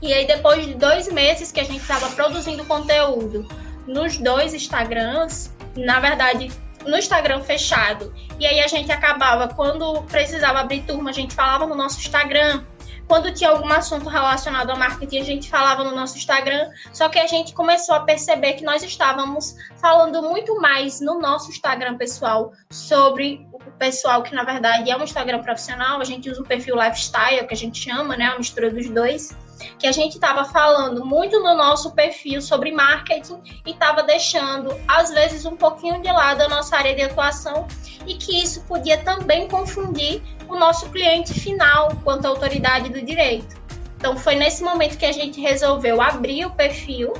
E 0.01 0.11
aí, 0.11 0.25
depois 0.25 0.65
de 0.65 0.73
dois 0.73 1.07
meses 1.11 1.51
que 1.51 1.59
a 1.59 1.63
gente 1.63 1.81
estava 1.81 2.09
produzindo 2.09 2.65
conteúdo 2.65 3.47
nos 3.87 4.17
dois 4.17 4.55
Instagrams, 4.55 5.55
na 5.77 5.99
verdade, 5.99 6.51
no 6.83 6.97
Instagram 6.97 7.41
fechado, 7.41 8.11
e 8.39 8.45
aí 8.47 8.59
a 8.59 8.67
gente 8.67 8.91
acabava, 8.91 9.47
quando 9.49 10.01
precisava 10.03 10.61
abrir 10.61 10.81
turma, 10.81 11.11
a 11.11 11.13
gente 11.13 11.35
falava 11.35 11.67
no 11.67 11.75
nosso 11.75 11.99
Instagram. 11.99 12.63
Quando 13.11 13.29
tinha 13.33 13.49
algum 13.49 13.67
assunto 13.67 14.07
relacionado 14.07 14.69
ao 14.69 14.77
marketing, 14.77 15.19
a 15.19 15.23
gente 15.25 15.49
falava 15.49 15.83
no 15.83 15.93
nosso 15.93 16.15
Instagram. 16.15 16.71
Só 16.93 17.09
que 17.09 17.19
a 17.19 17.27
gente 17.27 17.53
começou 17.53 17.93
a 17.93 17.99
perceber 17.99 18.53
que 18.53 18.63
nós 18.63 18.81
estávamos 18.83 19.53
falando 19.81 20.23
muito 20.23 20.61
mais 20.61 21.01
no 21.01 21.19
nosso 21.19 21.49
Instagram 21.49 21.97
pessoal 21.97 22.53
sobre 22.69 23.45
pessoal 23.77 24.23
que 24.23 24.33
na 24.33 24.45
verdade 24.45 24.89
é 24.89 24.95
um 24.95 25.03
Instagram 25.03 25.41
profissional, 25.41 25.99
a 25.99 26.05
gente 26.05 26.29
usa 26.29 26.41
o 26.41 26.45
perfil 26.45 26.75
lifestyle, 26.75 27.45
que 27.45 27.53
a 27.53 27.57
gente 27.57 27.83
chama, 27.83 28.15
né, 28.15 28.27
a 28.27 28.37
mistura 28.37 28.69
dos 28.69 28.89
dois, 28.89 29.35
que 29.77 29.87
a 29.87 29.91
gente 29.91 30.13
estava 30.13 30.45
falando 30.45 31.05
muito 31.05 31.39
no 31.39 31.55
nosso 31.55 31.91
perfil 31.91 32.41
sobre 32.41 32.71
marketing 32.71 33.41
e 33.65 33.71
estava 33.71 34.03
deixando 34.03 34.75
às 34.87 35.11
vezes 35.11 35.45
um 35.45 35.55
pouquinho 35.55 36.01
de 36.01 36.11
lado 36.11 36.41
a 36.41 36.47
nossa 36.47 36.77
área 36.77 36.95
de 36.95 37.01
atuação 37.01 37.67
e 38.05 38.15
que 38.15 38.41
isso 38.41 38.61
podia 38.63 38.97
também 38.97 39.47
confundir 39.47 40.21
o 40.47 40.55
nosso 40.55 40.89
cliente 40.89 41.33
final 41.33 41.91
quanto 42.03 42.25
à 42.25 42.29
autoridade 42.29 42.89
do 42.89 43.01
direito. 43.01 43.59
Então 43.97 44.17
foi 44.17 44.35
nesse 44.35 44.63
momento 44.63 44.97
que 44.97 45.05
a 45.05 45.11
gente 45.11 45.39
resolveu 45.39 46.01
abrir 46.01 46.45
o 46.45 46.51
perfil 46.51 47.13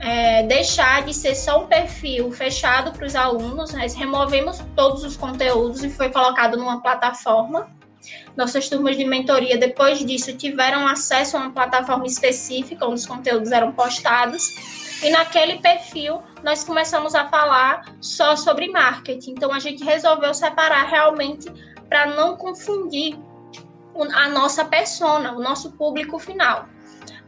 é, 0.00 0.42
deixar 0.44 1.04
de 1.04 1.12
ser 1.12 1.34
só 1.34 1.62
um 1.62 1.66
perfil 1.66 2.32
fechado 2.32 2.90
para 2.90 3.06
os 3.06 3.14
alunos, 3.14 3.74
nós 3.74 3.94
removemos 3.94 4.58
todos 4.74 5.04
os 5.04 5.14
conteúdos 5.16 5.84
e 5.84 5.90
foi 5.90 6.08
colocado 6.08 6.56
numa 6.56 6.80
plataforma 6.80 7.68
Nossas 8.36 8.68
turmas 8.68 8.96
de 8.96 9.04
mentoria, 9.04 9.58
depois 9.58 10.04
disso, 10.04 10.36
tiveram 10.36 10.86
acesso 10.86 11.36
a 11.36 11.40
uma 11.40 11.52
plataforma 11.52 12.06
específica 12.06 12.86
onde 12.86 13.00
os 13.00 13.06
conteúdos 13.06 13.52
eram 13.52 13.72
postados. 13.72 14.54
E 15.02 15.10
naquele 15.10 15.58
perfil, 15.58 16.22
nós 16.42 16.64
começamos 16.64 17.14
a 17.14 17.28
falar 17.28 17.94
só 18.00 18.36
sobre 18.36 18.68
marketing. 18.68 19.32
Então, 19.32 19.52
a 19.52 19.58
gente 19.58 19.84
resolveu 19.84 20.32
separar 20.34 20.84
realmente 20.84 21.50
para 21.88 22.06
não 22.06 22.36
confundir 22.36 23.18
a 24.14 24.28
nossa 24.28 24.64
persona, 24.64 25.32
o 25.32 25.40
nosso 25.40 25.72
público 25.72 26.18
final. 26.18 26.68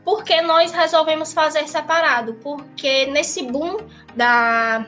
Por 0.04 0.24
que 0.24 0.40
nós 0.42 0.72
resolvemos 0.72 1.32
fazer 1.32 1.68
separado? 1.68 2.34
Porque 2.34 3.06
nesse 3.06 3.44
boom 3.44 3.78
da 4.16 4.86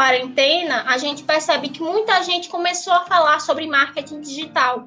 quarentena, 0.00 0.84
a 0.86 0.96
gente 0.96 1.22
percebe 1.24 1.68
que 1.68 1.82
muita 1.82 2.22
gente 2.22 2.48
começou 2.48 2.90
a 2.94 3.04
falar 3.04 3.38
sobre 3.38 3.66
marketing 3.66 4.22
digital. 4.22 4.82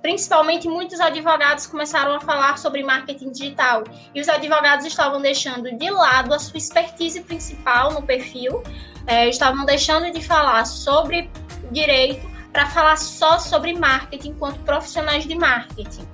Principalmente 0.00 0.66
muitos 0.66 1.00
advogados 1.00 1.66
começaram 1.66 2.14
a 2.14 2.20
falar 2.20 2.56
sobre 2.56 2.82
marketing 2.82 3.30
digital 3.30 3.84
e 4.14 4.22
os 4.22 4.26
advogados 4.26 4.86
estavam 4.86 5.20
deixando 5.20 5.70
de 5.76 5.90
lado 5.90 6.32
a 6.32 6.38
sua 6.38 6.56
expertise 6.56 7.20
principal 7.20 7.92
no 7.92 8.00
perfil, 8.00 8.62
é, 9.06 9.28
estavam 9.28 9.66
deixando 9.66 10.10
de 10.10 10.22
falar 10.22 10.64
sobre 10.64 11.30
direito 11.70 12.26
para 12.50 12.64
falar 12.64 12.96
só 12.96 13.38
sobre 13.38 13.74
marketing 13.74 14.30
enquanto 14.30 14.60
profissionais 14.60 15.26
de 15.26 15.34
marketing. 15.34 16.08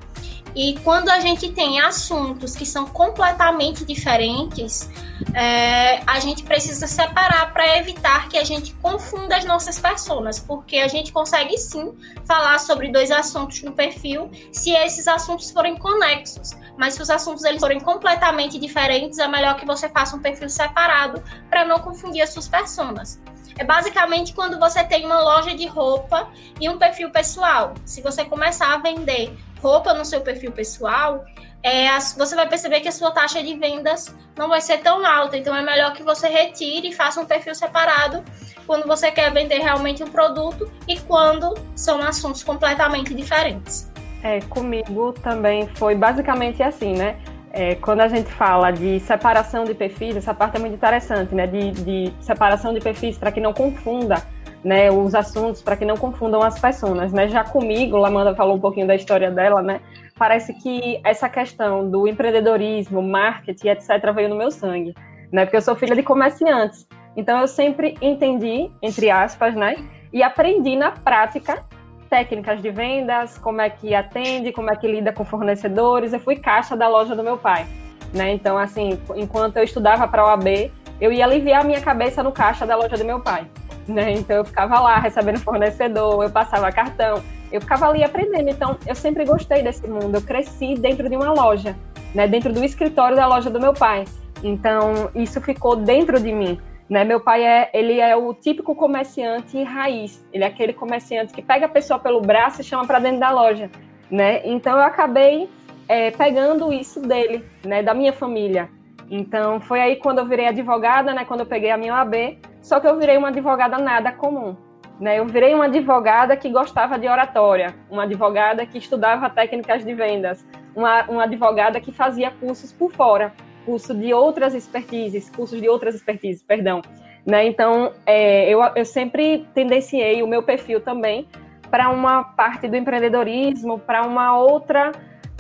E 0.54 0.78
quando 0.80 1.09
a 1.09 1.21
gente 1.21 1.50
tem 1.52 1.80
assuntos 1.80 2.57
que 2.57 2.66
são 2.66 2.87
completamente 2.87 3.85
diferentes, 3.85 4.88
é, 5.35 6.00
a 6.07 6.19
gente 6.19 6.42
precisa 6.42 6.87
separar 6.87 7.52
para 7.52 7.78
evitar 7.78 8.28
que 8.28 8.37
a 8.37 8.45
gente 8.45 8.75
confunda 8.75 9.37
as 9.37 9.45
nossas 9.45 9.78
pessoas, 9.78 10.40
porque 10.40 10.78
a 10.78 10.88
gente 10.88 11.12
consegue 11.12 11.57
sim 11.57 11.92
falar 12.25 12.59
sobre 12.59 12.90
dois 12.90 13.11
assuntos 13.11 13.62
no 13.62 13.73
perfil 13.73 14.30
se 14.52 14.71
esses 14.71 15.07
assuntos 15.07 15.50
forem 15.50 15.76
conexos. 15.76 16.50
Mas 16.76 16.95
se 16.95 17.02
os 17.02 17.11
assuntos 17.11 17.45
eles 17.45 17.61
forem 17.61 17.78
completamente 17.78 18.59
diferentes, 18.59 19.19
é 19.19 19.28
melhor 19.28 19.57
que 19.57 19.66
você 19.66 19.88
faça 19.88 20.16
um 20.16 20.21
perfil 20.21 20.49
separado 20.49 21.23
para 21.49 21.64
não 21.64 21.78
confundir 21.78 22.23
as 22.23 22.30
suas 22.30 22.49
pessoas. 22.49 23.21
É 23.59 23.64
basicamente 23.64 24.33
quando 24.33 24.59
você 24.59 24.83
tem 24.85 25.04
uma 25.07 25.21
loja 25.21 25.54
de 25.54 25.66
roupa 25.66 26.28
e 26.61 26.69
um 26.69 26.78
perfil 26.78 27.11
pessoal. 27.11 27.75
Se 27.85 28.00
você 28.00 28.25
começar 28.25 28.75
a 28.75 28.78
vender 28.78 29.37
roupa 29.61 29.92
no 29.92 30.04
seu 30.04 30.21
perfil 30.21 30.52
pessoal, 30.52 31.25
é, 31.62 31.88
você 32.16 32.35
vai 32.35 32.49
perceber 32.49 32.80
que 32.80 32.88
a 32.88 32.92
sua 32.92 33.11
taxa 33.11 33.42
de 33.42 33.54
vendas 33.54 34.14
não 34.37 34.49
vai 34.49 34.61
ser 34.61 34.78
tão 34.78 35.04
alta. 35.04 35.37
Então 35.37 35.54
é 35.54 35.62
melhor 35.62 35.92
que 35.92 36.02
você 36.02 36.28
retire 36.28 36.88
e 36.88 36.92
faça 36.92 37.21
um 37.21 37.26
perfil 37.26 37.54
separado 37.54 38.25
quando 38.66 38.87
você 38.87 39.11
quer 39.11 39.33
vender 39.33 39.59
realmente 39.59 40.02
um 40.02 40.09
produto 40.09 40.71
e 40.88 40.99
quando 41.00 41.54
são 41.75 42.00
assuntos 42.00 42.42
completamente 42.42 43.12
diferentes. 43.14 43.90
É, 44.23 44.40
comigo 44.42 45.12
também 45.12 45.66
foi 45.75 45.95
basicamente 45.95 46.62
assim, 46.62 46.95
né? 46.95 47.19
É, 47.52 47.75
quando 47.75 48.00
a 48.00 48.09
gente 48.09 48.30
fala 48.30 48.71
de 48.71 49.00
separação 49.00 49.64
de 49.64 49.75
perfis, 49.75 50.16
essa 50.16 50.33
parte 50.33 50.57
é 50.57 50.61
muito 50.61 50.75
interessante, 50.75 51.35
né? 51.35 51.47
De, 51.47 51.73
de 51.73 52.12
separação 52.21 52.73
de 52.73 52.80
perfis 52.80 53.19
para 53.19 53.33
que 53.33 53.40
não 53.40 53.52
confunda 53.52 54.23
né, 54.64 54.90
os 54.90 55.14
assuntos 55.14 55.62
para 55.62 55.76
que 55.76 55.85
não 55.85 55.97
confundam 55.97 56.42
as 56.42 56.59
pessoas, 56.59 57.12
né? 57.12 57.28
Já 57.28 57.42
comigo, 57.42 57.97
Lamanda 57.97 58.35
falou 58.35 58.57
um 58.57 58.61
pouquinho 58.61 58.87
da 58.87 58.95
história 58.95 59.30
dela, 59.30 59.62
né? 59.62 59.80
Parece 60.16 60.52
que 60.54 61.00
essa 61.02 61.28
questão 61.28 61.90
do 61.90 62.07
empreendedorismo, 62.07 63.02
marketing, 63.02 63.69
etc, 63.69 63.88
veio 64.14 64.28
no 64.28 64.37
meu 64.37 64.50
sangue, 64.50 64.95
né? 65.33 65.45
Porque 65.45 65.57
eu 65.57 65.62
sou 65.62 65.75
filha 65.75 65.97
de 65.97 66.02
comerciantes. 66.02 66.87
Então 67.16 67.40
eu 67.40 67.49
sempre 67.49 67.97
entendi, 68.00 68.71
entre 68.83 69.11
aspas, 69.11 69.54
né? 69.54 69.76
E 70.12 70.23
aprendi 70.23 70.76
na 70.76 70.90
prática 70.90 71.64
técnicas 72.10 72.60
de 72.60 72.70
vendas, 72.70 73.38
como 73.38 73.60
é 73.60 73.70
que 73.70 73.94
atende, 73.94 74.52
como 74.52 74.70
é 74.70 74.76
que 74.76 74.86
lida 74.86 75.12
com 75.12 75.24
fornecedores. 75.24 76.12
Eu 76.12 76.20
fui 76.20 76.36
caixa 76.36 76.76
da 76.76 76.88
loja 76.88 77.14
do 77.14 77.22
meu 77.22 77.38
pai, 77.38 77.66
né? 78.12 78.32
Então 78.32 78.58
assim, 78.58 79.00
enquanto 79.16 79.56
eu 79.56 79.62
estudava 79.62 80.06
para 80.08 80.22
a 80.22 80.26
OAB, 80.26 80.70
eu 81.00 81.12
ia 81.12 81.24
aliviar 81.24 81.62
a 81.62 81.64
minha 81.64 81.80
cabeça 81.80 82.22
no 82.22 82.32
caixa 82.32 82.66
da 82.66 82.76
loja 82.76 82.96
do 82.96 83.04
meu 83.04 83.20
pai 83.20 83.46
né? 83.90 84.12
Então 84.12 84.36
eu 84.36 84.44
ficava 84.44 84.78
lá 84.80 84.98
recebendo 84.98 85.38
fornecedor, 85.40 86.22
eu 86.22 86.30
passava 86.30 86.70
cartão, 86.72 87.22
eu 87.52 87.60
ficava 87.60 87.88
ali 87.88 88.02
aprendendo. 88.02 88.48
Então 88.48 88.78
eu 88.86 88.94
sempre 88.94 89.24
gostei 89.24 89.62
desse 89.62 89.86
mundo. 89.86 90.14
Eu 90.14 90.22
cresci 90.22 90.74
dentro 90.74 91.08
de 91.08 91.16
uma 91.16 91.32
loja, 91.32 91.76
né? 92.14 92.26
Dentro 92.26 92.52
do 92.52 92.64
escritório 92.64 93.16
da 93.16 93.26
loja 93.26 93.50
do 93.50 93.60
meu 93.60 93.72
pai. 93.72 94.04
Então 94.42 95.10
isso 95.14 95.40
ficou 95.40 95.76
dentro 95.76 96.20
de 96.20 96.32
mim. 96.32 96.58
Né, 96.90 97.04
meu 97.04 97.20
pai 97.20 97.47
é, 97.47 97.70
ele 97.73 98.00
é 98.00 98.16
o 98.16 98.35
típico 98.35 98.75
comerciante 98.75 99.62
raiz. 99.62 100.26
Ele 100.32 100.42
é 100.42 100.49
aquele 100.49 100.73
comerciante 100.73 101.32
que 101.32 101.40
pega 101.40 101.66
a 101.66 101.68
pessoa 101.68 102.00
pelo 102.00 102.20
braço 102.20 102.61
e 102.61 102.64
chama 102.64 102.85
para 102.85 102.99
dentro 102.99 103.20
da 103.20 103.30
loja, 103.30 103.70
né? 104.11 104.42
Então 104.44 104.76
eu 104.76 104.82
acabei 104.82 105.49
é, 105.88 106.11
pegando 106.11 106.73
isso 106.73 107.00
dele, 107.00 107.44
né, 107.64 107.80
da 107.80 107.94
minha 107.94 108.12
família. 108.12 108.68
Então 109.09 109.61
foi 109.61 109.80
aí 109.80 109.97
quando 109.97 110.18
eu 110.18 110.26
virei 110.26 110.49
advogada, 110.49 111.14
né, 111.14 111.25
quando 111.25 111.40
eu 111.40 111.47
peguei 111.47 111.70
a 111.70 111.76
minha 111.76 111.94
OAB, 111.94 112.38
só 112.61 112.80
que 112.80 112.88
eu 112.88 112.99
virei 112.99 113.16
uma 113.16 113.28
advogada 113.28 113.78
nada 113.78 114.11
comum. 114.11 114.56
Né? 114.99 115.20
Eu 115.20 115.26
virei 115.26 115.54
uma 115.54 115.66
advogada 115.66 116.37
que 116.37 116.50
gostava 116.50 116.99
de 116.99 117.06
oratória, 117.09 117.73
uma 117.88 118.02
advogada 118.02 118.66
que 118.66 118.78
estudava 118.78 119.30
técnicas 119.30 119.85
de 119.85 119.94
vendas, 119.94 120.44
uma, 120.75 121.04
uma 121.04 121.23
advogada 121.23 121.80
que 121.80 121.92
fazia 121.92 122.32
cursos 122.32 122.73
por 122.73 122.92
fora, 122.92 123.32
curso 123.64 123.94
de 123.94 124.12
outras 124.12 124.54
expertises, 124.54 125.30
cursos 125.30 125.60
de 125.60 125.68
outras 125.68 125.94
expertises, 125.94 126.42
perdão. 126.42 126.82
Né? 127.24 127.46
Então, 127.46 127.92
é, 128.06 128.48
eu, 128.48 128.60
eu 128.74 128.84
sempre 128.84 129.46
tendenciei 129.54 130.22
o 130.22 130.26
meu 130.26 130.42
perfil 130.42 130.80
também 130.80 131.26
para 131.70 131.90
uma 131.90 132.24
parte 132.24 132.66
do 132.66 132.76
empreendedorismo, 132.76 133.78
para 133.78 134.02
uma 134.02 134.36
outra 134.36 134.92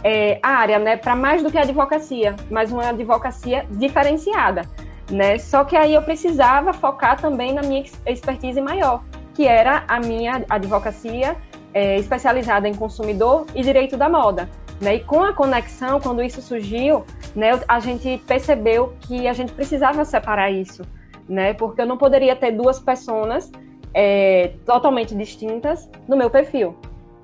é, 0.04 0.38
área, 0.42 0.78
né? 0.78 0.96
para 0.96 1.16
mais 1.16 1.42
do 1.42 1.50
que 1.50 1.58
a 1.58 1.62
advocacia, 1.62 2.36
mas 2.50 2.70
uma 2.70 2.88
advocacia 2.88 3.66
diferenciada 3.70 4.62
né? 5.10 5.38
Só 5.38 5.64
que 5.64 5.76
aí 5.76 5.94
eu 5.94 6.02
precisava 6.02 6.72
focar 6.72 7.20
também 7.20 7.52
na 7.52 7.62
minha 7.62 7.84
expertise 8.06 8.60
maior, 8.60 9.02
que 9.34 9.46
era 9.46 9.84
a 9.88 9.98
minha 9.98 10.44
advocacia 10.48 11.36
é, 11.74 11.98
especializada 11.98 12.68
em 12.68 12.74
consumidor 12.74 13.46
e 13.54 13.62
direito 13.62 13.96
da 13.96 14.08
moda. 14.08 14.48
Né? 14.80 14.96
E 14.96 15.00
com 15.00 15.22
a 15.22 15.32
conexão, 15.32 16.00
quando 16.00 16.22
isso 16.22 16.40
surgiu, 16.40 17.04
né, 17.36 17.50
a 17.68 17.78
gente 17.80 18.18
percebeu 18.26 18.94
que 19.00 19.28
a 19.28 19.32
gente 19.32 19.52
precisava 19.52 20.04
separar 20.04 20.50
isso, 20.50 20.82
né? 21.28 21.52
Porque 21.52 21.82
eu 21.82 21.86
não 21.86 21.98
poderia 21.98 22.34
ter 22.34 22.52
duas 22.52 22.80
pessoas 22.80 23.52
é, 23.92 24.52
totalmente 24.64 25.14
distintas 25.14 25.88
no 26.08 26.16
meu 26.16 26.30
perfil, 26.30 26.76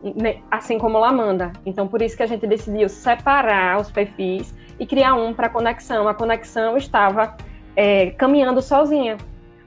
né? 0.03 0.37
assim 0.51 0.79
como 0.79 0.99
Lamanda. 0.99 1.53
Então, 1.65 1.89
por 1.89 2.03
isso 2.03 2.17
que 2.17 2.23
a 2.23 2.27
gente 2.27 2.47
decidiu 2.47 2.89
separar 2.89 3.81
os 3.81 3.91
perfis 3.91 4.55
e 4.79 4.87
criar 4.87 5.15
um 5.15 5.33
para 5.33 5.49
conexão. 5.49 6.07
A 6.09 6.15
conexão 6.15 6.77
estava 6.77 7.37
é, 7.75 8.11
caminhando 8.11 8.61
sozinha. 8.61 9.17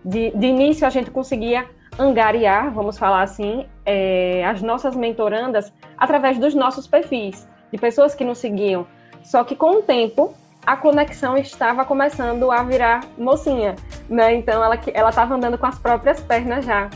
De, 0.06 0.32
de, 0.32 0.48
início, 0.48 0.86
a 0.86 0.90
gente 0.90 1.12
conseguia 1.12 1.66
angariar, 1.98 2.72
vamos 2.72 2.98
falar 2.98 3.24
assim, 3.24 3.66
é, 3.86 4.46
as 4.46 4.62
nossas 4.62 4.96
mentorandas 4.96 5.74
através 5.98 6.38
dos 6.38 6.56
nossos 6.56 6.88
perfis, 6.88 7.48
de 7.72 7.78
pessoas 7.78 8.16
que 8.16 8.24
nos 8.24 8.38
seguiam. 8.38 8.86
Só 9.24 9.44
que 9.44 9.56
com 9.56 9.80
o 9.80 9.82
tempo, 9.82 10.34
a 10.66 10.76
conexão 10.76 11.38
estava 11.38 11.86
começando 11.86 12.52
a 12.52 12.64
virar 12.64 13.02
mocinha, 13.18 13.76
né? 14.10 14.36
Então 14.36 14.64
ela 14.64 14.80
ela 14.94 15.10
estava 15.10 15.36
andando 15.36 15.58
com 15.58 15.66
as 15.66 15.78
próprias 15.80 16.20
pernas 16.20 16.66
já. 16.66 16.90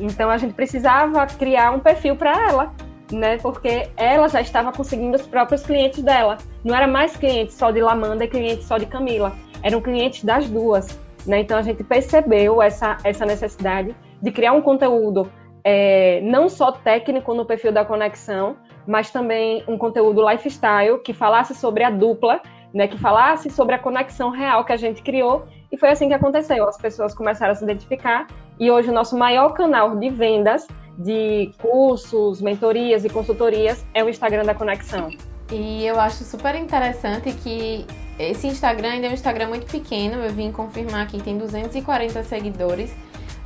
Então 0.00 0.30
a 0.30 0.36
gente 0.36 0.54
precisava 0.54 1.26
criar 1.26 1.70
um 1.72 1.80
perfil 1.80 2.16
para 2.16 2.32
ela, 2.48 2.72
né? 3.10 3.38
Porque 3.38 3.88
ela 3.96 4.28
já 4.28 4.40
estava 4.40 4.72
conseguindo 4.72 5.16
os 5.16 5.26
próprios 5.26 5.62
clientes 5.62 6.02
dela. 6.02 6.38
Não 6.64 6.74
era 6.74 6.86
mais 6.86 7.16
cliente 7.16 7.52
só 7.52 7.70
de 7.70 7.80
Lamanda 7.80 8.24
e 8.24 8.28
cliente 8.28 8.64
só 8.64 8.78
de 8.78 8.86
Camila 8.86 9.32
eram 9.66 9.80
clientes 9.80 10.24
das 10.24 10.48
duas. 10.48 10.98
Né? 11.26 11.40
Então 11.40 11.58
a 11.58 11.62
gente 11.62 11.82
percebeu 11.82 12.62
essa, 12.62 12.98
essa 13.02 13.26
necessidade 13.26 13.94
de 14.22 14.30
criar 14.30 14.52
um 14.52 14.62
conteúdo 14.62 15.30
é, 15.64 16.20
não 16.22 16.48
só 16.48 16.70
técnico 16.70 17.34
no 17.34 17.44
perfil 17.44 17.72
da 17.72 17.84
conexão, 17.84 18.56
mas 18.86 19.10
também 19.10 19.62
um 19.66 19.76
conteúdo 19.76 20.28
lifestyle 20.28 20.98
que 20.98 21.12
falasse 21.12 21.54
sobre 21.54 21.82
a 21.82 21.90
dupla, 21.90 22.40
né, 22.72 22.86
que 22.86 22.98
falasse 22.98 23.50
sobre 23.50 23.74
a 23.74 23.78
conexão 23.78 24.30
real 24.30 24.64
que 24.64 24.72
a 24.72 24.76
gente 24.76 25.02
criou. 25.02 25.46
E 25.70 25.76
foi 25.76 25.90
assim 25.90 26.08
que 26.08 26.14
aconteceu. 26.14 26.68
As 26.68 26.76
pessoas 26.76 27.14
começaram 27.14 27.52
a 27.52 27.54
se 27.54 27.64
identificar 27.64 28.26
e 28.58 28.70
hoje 28.70 28.90
o 28.90 28.92
nosso 28.92 29.16
maior 29.16 29.50
canal 29.50 29.96
de 29.96 30.08
vendas 30.10 30.66
de 30.98 31.50
cursos, 31.58 32.40
mentorias 32.40 33.04
e 33.04 33.10
consultorias 33.10 33.84
é 33.92 34.02
o 34.02 34.08
Instagram 34.08 34.44
da 34.44 34.54
Conexão. 34.54 35.10
E 35.50 35.84
eu 35.86 36.00
acho 36.00 36.24
super 36.24 36.54
interessante 36.54 37.32
que 37.32 37.86
esse 38.18 38.46
Instagram 38.46 38.92
ainda 38.92 39.06
é 39.06 39.10
um 39.10 39.14
Instagram 39.14 39.48
muito 39.48 39.70
pequeno, 39.70 40.22
eu 40.24 40.30
vim 40.30 40.50
confirmar 40.50 41.06
que 41.06 41.22
tem 41.22 41.36
240 41.36 42.22
seguidores, 42.24 42.94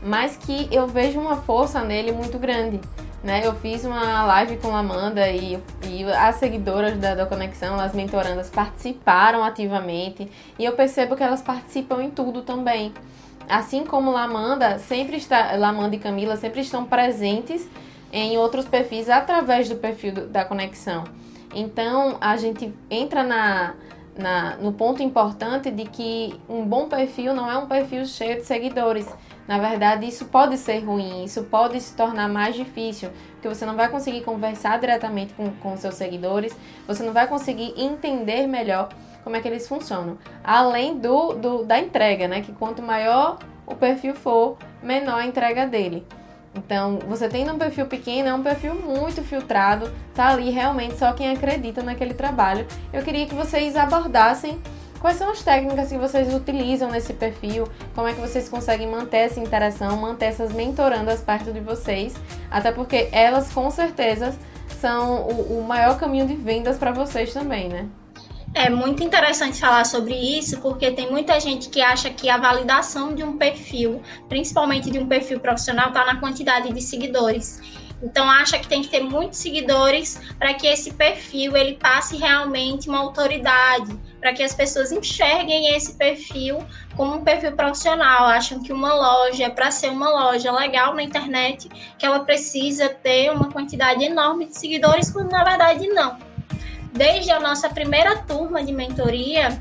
mas 0.03 0.37
que 0.37 0.69
eu 0.71 0.87
vejo 0.87 1.21
uma 1.21 1.37
força 1.37 1.83
nele 1.83 2.13
muito 2.13 2.39
grande. 2.39 2.81
Né? 3.23 3.43
Eu 3.45 3.55
fiz 3.55 3.85
uma 3.85 4.25
live 4.25 4.57
com 4.57 4.75
a 4.75 4.79
Amanda 4.79 5.29
e, 5.29 5.59
e 5.87 6.05
as 6.05 6.37
seguidoras 6.37 6.97
da, 6.99 7.15
da 7.15 7.27
Conexão, 7.27 7.79
as 7.79 7.93
mentorandas, 7.93 8.49
participaram 8.49 9.45
ativamente 9.45 10.31
e 10.59 10.65
eu 10.65 10.73
percebo 10.73 11.15
que 11.17 11.23
elas 11.23 11.43
participam 11.43 12.03
em 12.03 12.11
tudo 12.11 12.43
também. 12.43 12.95
Assim 13.49 13.85
como 13.85 14.11
Lamanda 14.11 14.79
sempre 14.79 15.17
está, 15.17 15.55
Lamanda 15.57 15.97
e 15.97 15.99
Camila 15.99 16.37
sempre 16.37 16.61
estão 16.61 16.85
presentes 16.85 17.69
em 18.13 18.39
outros 18.39 18.65
perfis 18.65 19.09
através 19.09 19.69
do 19.69 19.77
perfil 19.77 20.13
do, 20.13 20.27
da 20.27 20.45
conexão. 20.45 21.05
Então, 21.55 22.17
a 22.21 22.37
gente 22.37 22.73
entra 22.89 23.23
na, 23.25 23.75
na, 24.17 24.57
no 24.57 24.73
ponto 24.73 25.03
importante 25.03 25.71
de 25.71 25.85
que 25.85 26.39
um 26.49 26.65
bom 26.65 26.89
perfil 26.89 27.35
não 27.35 27.51
é 27.51 27.59
um 27.59 27.67
perfil 27.67 28.07
cheio 28.07 28.37
de 28.37 28.45
seguidores. 28.45 29.09
Na 29.51 29.59
verdade, 29.59 30.07
isso 30.07 30.27
pode 30.27 30.57
ser 30.57 30.79
ruim, 30.79 31.25
isso 31.25 31.43
pode 31.43 31.81
se 31.81 31.97
tornar 31.97 32.29
mais 32.29 32.55
difícil, 32.55 33.11
porque 33.33 33.49
você 33.49 33.67
não 33.67 33.75
vai 33.75 33.89
conseguir 33.89 34.21
conversar 34.21 34.79
diretamente 34.79 35.35
com, 35.35 35.51
com 35.51 35.77
seus 35.77 35.97
seguidores, 35.97 36.57
você 36.87 37.03
não 37.03 37.13
vai 37.13 37.27
conseguir 37.27 37.75
entender 37.77 38.47
melhor 38.47 38.91
como 39.25 39.35
é 39.35 39.41
que 39.41 39.49
eles 39.49 39.67
funcionam. 39.67 40.17
Além 40.45 40.97
do, 40.97 41.33
do 41.33 41.65
da 41.65 41.81
entrega, 41.81 42.29
né? 42.29 42.43
Que 42.43 42.53
quanto 42.53 42.81
maior 42.81 43.41
o 43.67 43.75
perfil 43.75 44.15
for, 44.15 44.57
menor 44.81 45.19
a 45.19 45.27
entrega 45.27 45.67
dele. 45.67 46.07
Então, 46.55 47.01
você 47.09 47.29
tendo 47.29 47.53
um 47.53 47.59
perfil 47.59 47.87
pequeno, 47.87 48.29
é 48.29 48.35
um 48.35 48.45
perfil 48.45 48.77
muito 48.77 49.21
filtrado, 49.21 49.91
tá 50.15 50.29
ali 50.29 50.51
realmente 50.51 50.97
só 50.97 51.13
quem 51.13 51.29
acredita 51.29 51.83
naquele 51.83 52.15
trabalho. 52.15 52.69
Eu 52.93 53.03
queria 53.03 53.27
que 53.27 53.35
vocês 53.35 53.75
abordassem 53.75 54.63
quais 55.01 55.17
são 55.17 55.31
as 55.31 55.43
técnicas 55.43 55.89
que 55.89 55.99
vocês 55.99 56.33
utilizam 56.33 56.91
nesse 56.91 57.13
perfil, 57.15 57.67
como 57.95 58.07
é 58.07 58.13
que 58.13 58.21
vocês 58.21 58.49
conseguem 58.49 58.87
manter 58.87 59.19
essa 59.19 59.41
interação, 59.41 59.97
manter 59.97 60.27
essas 60.27 60.53
mentorandas 60.53 61.21
perto 61.21 61.53
de 61.53 61.61
vocês, 61.61 62.15
até 62.51 62.71
porque 62.71 63.09
elas 63.11 63.53
com 63.53 63.71
certeza 63.71 64.37
são 64.81 65.23
o, 65.23 65.61
o 65.61 65.67
maior 65.67 65.99
caminho 65.99 66.27
de 66.27 66.37
vendas 66.37 66.77
para 66.77 66.93
vocês 66.93 67.33
também, 67.33 67.69
né? 67.69 67.89
É 68.53 68.69
muito 68.69 69.05
interessante 69.05 69.61
falar 69.61 69.85
sobre 69.87 70.13
isso, 70.13 70.61
porque 70.61 70.91
tem 70.91 71.09
muita 71.09 71.39
gente 71.39 71.69
que 71.69 71.81
acha 71.81 72.11
que 72.11 72.29
a 72.29 72.37
validação 72.37 73.15
de 73.15 73.23
um 73.23 73.39
perfil, 73.39 74.03
principalmente 74.29 74.91
de 74.91 74.99
um 74.99 75.07
perfil 75.07 75.39
profissional, 75.39 75.89
está 75.89 76.05
na 76.05 76.19
quantidade 76.19 76.73
de 76.73 76.83
seguidores. 76.83 77.61
Então 78.03 78.31
acha 78.31 78.59
que 78.59 78.67
tem 78.67 78.83
que 78.83 78.89
ter 78.89 79.01
muitos 79.01 79.39
seguidores 79.39 80.21
para 80.39 80.55
que 80.55 80.67
esse 80.67 80.93
perfil 80.95 81.57
ele 81.57 81.75
passe 81.75 82.17
realmente 82.17 82.89
uma 82.89 82.99
autoridade, 82.99 83.95
para 84.19 84.33
que 84.33 84.43
as 84.43 84.55
pessoas 84.55 84.91
enxerguem 84.91 85.75
esse 85.75 85.95
perfil 85.95 86.65
como 86.97 87.17
um 87.17 87.25
perfil 87.25 87.53
profissional. 87.53 88.27
Acham 88.27 88.63
que 88.63 88.73
uma 88.73 88.95
loja, 88.95 89.51
para 89.51 89.71
ser 89.71 89.91
uma 89.91 90.09
loja 90.09 90.51
legal 90.51 90.95
na 90.95 91.03
internet, 91.03 91.69
que 91.99 92.07
ela 92.07 92.21
precisa 92.21 92.89
ter 92.89 93.31
uma 93.31 93.51
quantidade 93.51 94.03
enorme 94.03 94.47
de 94.47 94.57
seguidores, 94.57 95.11
quando 95.11 95.31
na 95.31 95.45
verdade 95.45 95.87
não 95.89 96.31
desde 96.93 97.31
a 97.31 97.41
nossa 97.41 97.69
primeira 97.69 98.17
turma 98.23 98.63
de 98.65 98.73
mentoria, 98.73 99.61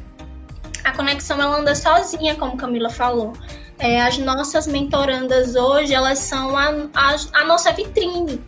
a 0.84 0.92
conexão 0.92 1.40
ela 1.42 1.58
anda 1.58 1.76
sozinha, 1.76 2.36
como 2.36 2.58
Camila 2.58 2.90
falou. 2.90 3.34
É, 3.80 4.02
as 4.02 4.18
nossas 4.18 4.68
mentorandas 4.68 5.56
hoje, 5.56 5.94
elas 5.94 6.20
são 6.20 6.56
a, 6.56 6.70
a, 6.94 7.16
a 7.34 7.46
nossa 7.46 7.72
vitrine. 7.72 8.44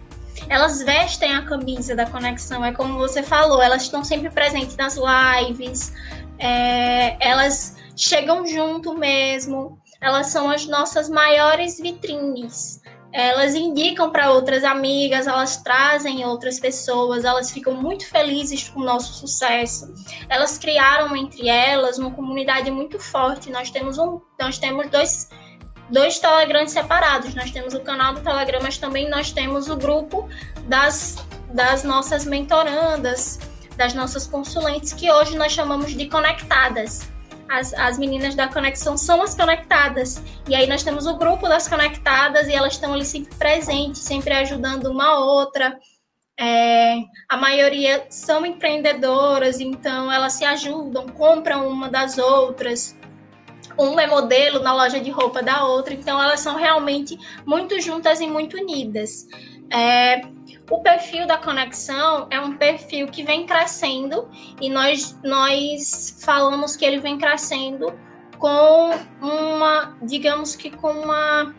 Elas 0.50 0.82
vestem 0.82 1.34
a 1.34 1.44
camisa 1.44 1.96
da 1.96 2.06
conexão, 2.06 2.64
é 2.66 2.74
como 2.74 2.98
você 2.98 3.24
falou, 3.24 3.62
elas 3.62 3.84
estão 3.84 4.04
sempre 4.04 4.30
presentes 4.30 4.76
nas 4.76 4.98
lives, 4.98 5.94
é, 6.38 7.16
elas 7.26 7.78
chegam 7.96 8.46
junto 8.46 8.94
mesmo, 8.94 9.80
elas 10.02 10.28
são 10.28 10.50
as 10.50 10.66
nossas 10.66 11.10
maiores 11.10 11.80
vitrines 11.80 12.82
elas 13.14 13.56
indicam 13.56 14.10
para 14.10 14.32
outras 14.32 14.64
amigas, 14.64 15.28
elas 15.28 15.58
trazem 15.58 16.26
outras 16.26 16.60
pessoas, 16.60 17.26
elas 17.26 17.52
ficam 17.52 17.74
muito 17.74 18.08
felizes 18.08 18.70
com 18.70 18.80
o 18.80 18.84
nosso 18.84 19.14
sucesso. 19.14 19.94
Elas 20.30 20.58
criaram 20.58 21.16
entre 21.16 21.50
elas 21.50 21.98
uma 21.98 22.12
comunidade 22.12 22.72
muito 22.72 23.00
forte. 23.00 23.50
Nós 23.52 23.70
temos 23.70 23.98
um, 23.98 24.22
nós 24.40 24.58
temos 24.58 24.90
dois 24.90 25.30
dois 25.90 26.20
Telegrams 26.20 26.72
separados. 26.72 27.36
Nós 27.36 27.52
temos 27.52 27.74
o 27.74 27.82
canal 27.82 28.14
do 28.14 28.22
Telegram, 28.22 28.60
mas 28.62 28.78
também 28.78 29.10
nós 29.10 29.32
temos 29.32 29.70
o 29.70 29.76
grupo 29.76 30.30
das 30.68 31.18
das 31.54 31.84
nossas 31.84 32.24
mentorandas, 32.24 33.38
das 33.76 33.94
nossas 33.94 34.26
consulentes 34.26 34.94
que 34.94 35.12
hoje 35.12 35.38
nós 35.38 35.52
chamamos 35.52 35.94
de 35.94 36.08
conectadas 36.08 37.12
as, 37.52 37.74
as 37.74 37.98
meninas 37.98 38.34
da 38.34 38.48
conexão 38.48 38.98
são 38.98 39.22
as 39.22 39.36
conectadas. 39.36 40.24
E 40.48 40.56
aí 40.56 40.68
nós 40.68 40.84
temos 40.84 41.06
o 41.06 41.18
grupo 41.18 41.50
das 41.50 41.68
conectadas 41.68 42.48
e 42.48 42.54
elas 42.54 42.74
estão 42.74 42.94
ali 42.94 43.06
sempre 43.06 43.36
presentes, 43.36 44.02
sempre 44.02 44.34
ajudando 44.34 44.86
uma 44.86 45.20
outra. 45.20 45.78
É, 46.40 46.96
a 47.28 47.36
maioria 47.36 48.06
são 48.10 48.46
empreendedoras, 48.46 49.60
então 49.60 50.12
elas 50.12 50.34
se 50.34 50.46
ajudam, 50.46 51.08
compram 51.10 51.68
uma 51.68 51.90
das 51.90 52.18
outras. 52.18 52.98
Uma 53.78 54.04
é 54.04 54.08
modelo 54.08 54.60
na 54.60 54.74
loja 54.74 55.00
de 55.00 55.12
roupa 55.12 55.44
da 55.44 55.66
outra, 55.66 55.94
então 55.94 56.22
elas 56.22 56.40
são 56.40 56.56
realmente 56.56 57.18
muito 57.46 57.80
juntas 57.82 58.22
e 58.22 58.28
muito 58.28 58.58
unidas. 58.58 59.28
É, 59.70 60.22
o 60.70 60.80
perfil 60.80 61.28
da 61.28 61.38
conexão 61.38 62.28
é 62.30 62.40
um 62.40 62.56
perfil 62.56 63.08
que 63.08 63.24
vem 63.24 63.46
crescendo 63.46 64.30
e 64.60 64.70
nós, 64.70 65.18
nós 65.24 66.18
falamos 66.24 66.76
que 66.76 66.86
ele 66.86 67.00
vem 67.00 67.18
crescendo 67.18 67.94
com 68.38 68.92
uma, 69.22 69.96
digamos 70.02 70.56
que 70.56 70.70
com 70.72 70.92
uma. 70.92 71.54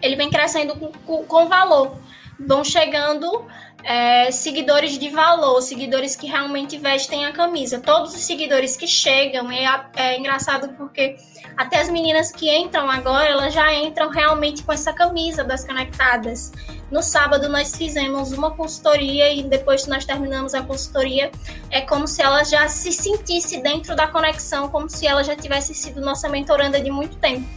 Ele 0.00 0.16
vem 0.16 0.28
crescendo 0.28 0.74
com, 0.74 0.92
com, 1.06 1.24
com 1.24 1.48
valor. 1.48 1.96
Vão 2.40 2.64
chegando 2.64 3.46
é, 3.84 4.30
seguidores 4.30 4.98
de 4.98 5.08
valor, 5.10 5.60
seguidores 5.60 6.16
que 6.16 6.26
realmente 6.26 6.78
vestem 6.78 7.24
a 7.24 7.32
camisa. 7.32 7.80
Todos 7.80 8.14
os 8.14 8.20
seguidores 8.22 8.76
que 8.76 8.86
chegam, 8.86 9.50
é, 9.50 9.64
é 9.94 10.18
engraçado 10.18 10.74
porque 10.76 11.16
até 11.56 11.80
as 11.80 11.88
meninas 11.88 12.30
que 12.30 12.50
entram 12.50 12.90
agora, 12.90 13.28
elas 13.28 13.54
já 13.54 13.72
entram 13.74 14.10
realmente 14.10 14.62
com 14.62 14.72
essa 14.72 14.92
camisa 14.92 15.44
das 15.44 15.64
conectadas. 15.64 16.52
No 16.90 17.02
sábado 17.02 17.48
nós 17.48 17.76
fizemos 17.76 18.32
uma 18.32 18.50
consultoria 18.50 19.32
e 19.32 19.42
depois 19.42 19.84
que 19.84 19.90
nós 19.90 20.04
terminamos 20.04 20.54
a 20.54 20.62
consultoria, 20.62 21.30
é 21.70 21.80
como 21.80 22.06
se 22.06 22.22
ela 22.22 22.44
já 22.44 22.68
se 22.68 22.92
sentisse 22.92 23.62
dentro 23.62 23.94
da 23.94 24.06
conexão, 24.06 24.68
como 24.68 24.88
se 24.88 25.06
ela 25.06 25.22
já 25.22 25.36
tivesse 25.36 25.74
sido 25.74 26.00
nossa 26.00 26.28
mentoranda 26.28 26.80
de 26.80 26.90
muito 26.90 27.16
tempo. 27.16 27.48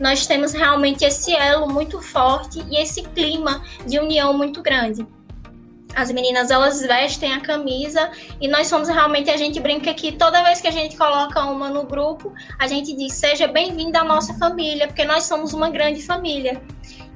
Nós 0.00 0.26
temos 0.26 0.52
realmente 0.52 1.04
esse 1.04 1.34
elo 1.34 1.68
muito 1.68 2.00
forte 2.00 2.64
e 2.70 2.80
esse 2.80 3.02
clima 3.02 3.62
de 3.86 3.98
união 3.98 4.32
muito 4.32 4.62
grande. 4.62 5.06
As 5.98 6.12
meninas 6.12 6.48
elas 6.52 6.80
vestem 6.80 7.32
a 7.32 7.40
camisa 7.40 8.12
e 8.40 8.46
nós 8.46 8.68
somos 8.68 8.88
realmente 8.88 9.30
a 9.30 9.36
gente 9.36 9.58
brinca 9.58 9.92
que 9.92 10.12
toda 10.12 10.44
vez 10.44 10.60
que 10.60 10.68
a 10.68 10.70
gente 10.70 10.96
coloca 10.96 11.44
uma 11.46 11.68
no 11.68 11.82
grupo, 11.82 12.32
a 12.56 12.68
gente 12.68 12.94
diz 12.94 13.14
seja 13.14 13.48
bem-vinda 13.48 13.98
à 13.98 14.04
nossa 14.04 14.32
família, 14.34 14.86
porque 14.86 15.04
nós 15.04 15.24
somos 15.24 15.52
uma 15.52 15.68
grande 15.68 16.00
família. 16.00 16.62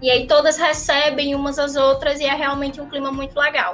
E 0.02 0.10
aí 0.10 0.26
todas 0.26 0.58
recebem 0.58 1.32
umas 1.32 1.60
às 1.60 1.76
outras 1.76 2.18
e 2.18 2.24
é 2.24 2.34
realmente 2.34 2.80
um 2.80 2.88
clima 2.88 3.12
muito 3.12 3.38
legal. 3.38 3.72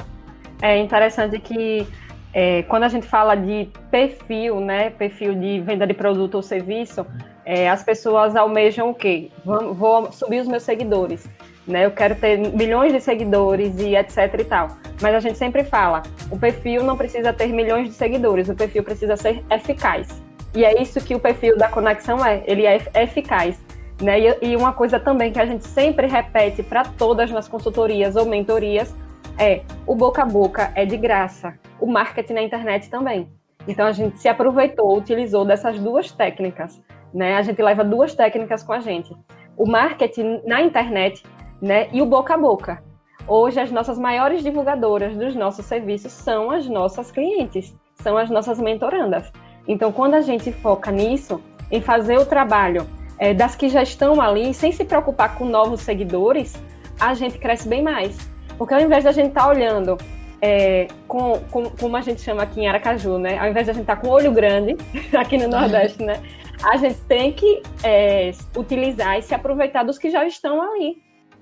É 0.61 0.77
interessante 0.77 1.39
que 1.39 1.87
é, 2.35 2.65
quando 2.65 2.83
a 2.83 2.89
gente 2.91 3.07
fala 3.07 3.35
de 3.35 3.67
perfil, 3.91 4.61
né, 4.61 4.91
perfil 4.91 5.35
de 5.35 5.59
venda 5.61 5.87
de 5.87 5.95
produto 5.95 6.35
ou 6.35 6.43
serviço, 6.43 7.07
é, 7.47 7.67
as 7.71 7.83
pessoas 7.83 8.37
almejam 8.37 8.91
o 8.91 8.95
quê? 8.95 9.31
Vou, 9.43 9.73
vou 9.73 10.13
subir 10.13 10.43
os 10.43 10.47
meus 10.47 10.65
seguidores 10.65 11.27
né? 11.69 11.85
Eu 11.85 11.91
quero 11.91 12.17
ter 12.17 12.39
milhões 12.39 12.93
de 12.93 13.01
seguidores 13.01 13.79
e 13.79 13.95
etc 13.95 14.35
e 14.39 14.45
tal. 14.45 14.69
Mas 15.01 15.15
a 15.15 15.21
gente 15.21 15.39
sempre 15.39 15.63
fala, 15.63 16.03
o 16.31 16.39
perfil 16.39 16.83
não 16.83 16.97
precisa 16.97 17.33
ter 17.33 17.49
milhões 17.49 17.89
de 17.89 17.95
seguidores, 17.95 18.49
o 18.49 18.55
perfil 18.55 18.83
precisa 18.83 19.17
ser 19.17 19.45
eficaz. 19.51 20.21
E 20.55 20.65
é 20.65 20.81
isso 20.81 21.01
que 21.01 21.15
o 21.15 21.21
perfil 21.21 21.57
da 21.57 21.69
conexão 21.69 22.25
é, 22.25 22.43
ele 22.47 22.67
é 22.67 22.81
eficaz. 22.95 23.63
Né? 24.01 24.19
E, 24.41 24.57
uma 24.57 24.73
coisa 24.73 24.99
também 24.99 25.33
que 25.33 25.41
a 25.41 25.47
gente 25.47 25.65
sempre 25.67 26.07
repete 26.07 26.63
para 26.63 26.85
todas 26.85 27.31
nas 27.31 27.49
consultorias 27.49 28.17
ou 28.17 28.25
mentorias 28.27 28.95
é 29.37 29.63
o 29.87 29.95
boca 29.95 30.23
a 30.23 30.27
boca 30.27 30.73
é 30.75 30.87
de 30.87 30.97
graça. 30.97 31.55
O 31.81 31.87
marketing 31.87 32.33
na 32.35 32.43
internet 32.43 32.89
também. 32.89 33.29
Então 33.67 33.87
a 33.87 33.93
gente 33.93 34.19
se 34.19 34.29
aproveitou, 34.29 34.97
utilizou 34.97 35.45
dessas 35.45 35.79
duas 35.79 36.11
técnicas. 36.11 36.81
Né? 37.13 37.37
A 37.37 37.43
gente 37.43 37.61
leva 37.61 37.85
duas 37.85 38.15
técnicas 38.15 38.63
com 38.63 38.73
a 38.73 38.81
gente. 38.81 39.15
O 39.57 39.67
marketing 39.67 40.41
na 40.45 40.63
internet 40.63 41.23
né? 41.61 41.89
E 41.93 42.01
o 42.01 42.07
boca 42.07 42.35
a 42.35 42.39
boca. 42.39 42.83
Hoje, 43.27 43.61
as 43.61 43.71
nossas 43.71 43.99
maiores 43.99 44.43
divulgadoras 44.43 45.17
dos 45.17 45.35
nossos 45.35 45.67
serviços 45.67 46.13
são 46.13 46.51
as 46.51 46.67
nossas 46.67 47.11
clientes, 47.11 47.75
são 47.97 48.17
as 48.17 48.31
nossas 48.31 48.59
mentorandas. 48.59 49.31
Então, 49.67 49.93
quando 49.93 50.15
a 50.15 50.23
gente 50.23 50.51
foca 50.51 50.91
nisso, 50.91 51.41
em 51.71 51.81
fazer 51.81 52.19
o 52.19 52.25
trabalho 52.25 52.87
é, 53.19 53.35
das 53.35 53.55
que 53.55 53.69
já 53.69 53.83
estão 53.83 54.21
ali, 54.21 54.55
sem 54.55 54.73
se 54.73 54.85
preocupar 54.85 55.37
com 55.37 55.45
novos 55.45 55.83
seguidores, 55.83 56.55
a 56.99 57.13
gente 57.15 57.39
cresce 57.39 57.69
bem 57.69 57.83
mais. 57.83 58.17
Porque 58.57 58.75
ao 58.75 58.81
invés 58.81 59.05
da 59.05 59.13
gente 59.13 59.29
estar 59.29 59.43
tá 59.43 59.49
olhando 59.49 59.97
é, 60.41 60.89
com, 61.07 61.39
com, 61.51 61.71
como 61.71 61.97
a 61.97 62.01
gente 62.01 62.21
chama 62.21 62.43
aqui 62.43 62.61
em 62.61 62.69
Aracaju, 62.69 63.19
né? 63.19 63.39
Ao 63.39 63.49
invés 63.49 63.67
de 63.67 63.71
a 63.71 63.75
gente 63.75 63.83
estar 63.83 63.97
tá 63.97 64.03
com 64.03 64.09
olho 64.09 64.33
grande, 64.33 64.77
aqui 65.17 65.37
no 65.37 65.49
Nordeste, 65.49 66.03
né? 66.03 66.21
A 66.63 66.77
gente 66.77 66.99
tem 67.03 67.33
que 67.33 67.63
é, 67.85 68.33
utilizar 68.57 69.19
e 69.19 69.23
se 69.23 69.35
aproveitar 69.35 69.85
dos 69.85 69.99
que 69.99 70.11
já 70.11 70.27
estão 70.27 70.61
ali. 70.61 70.97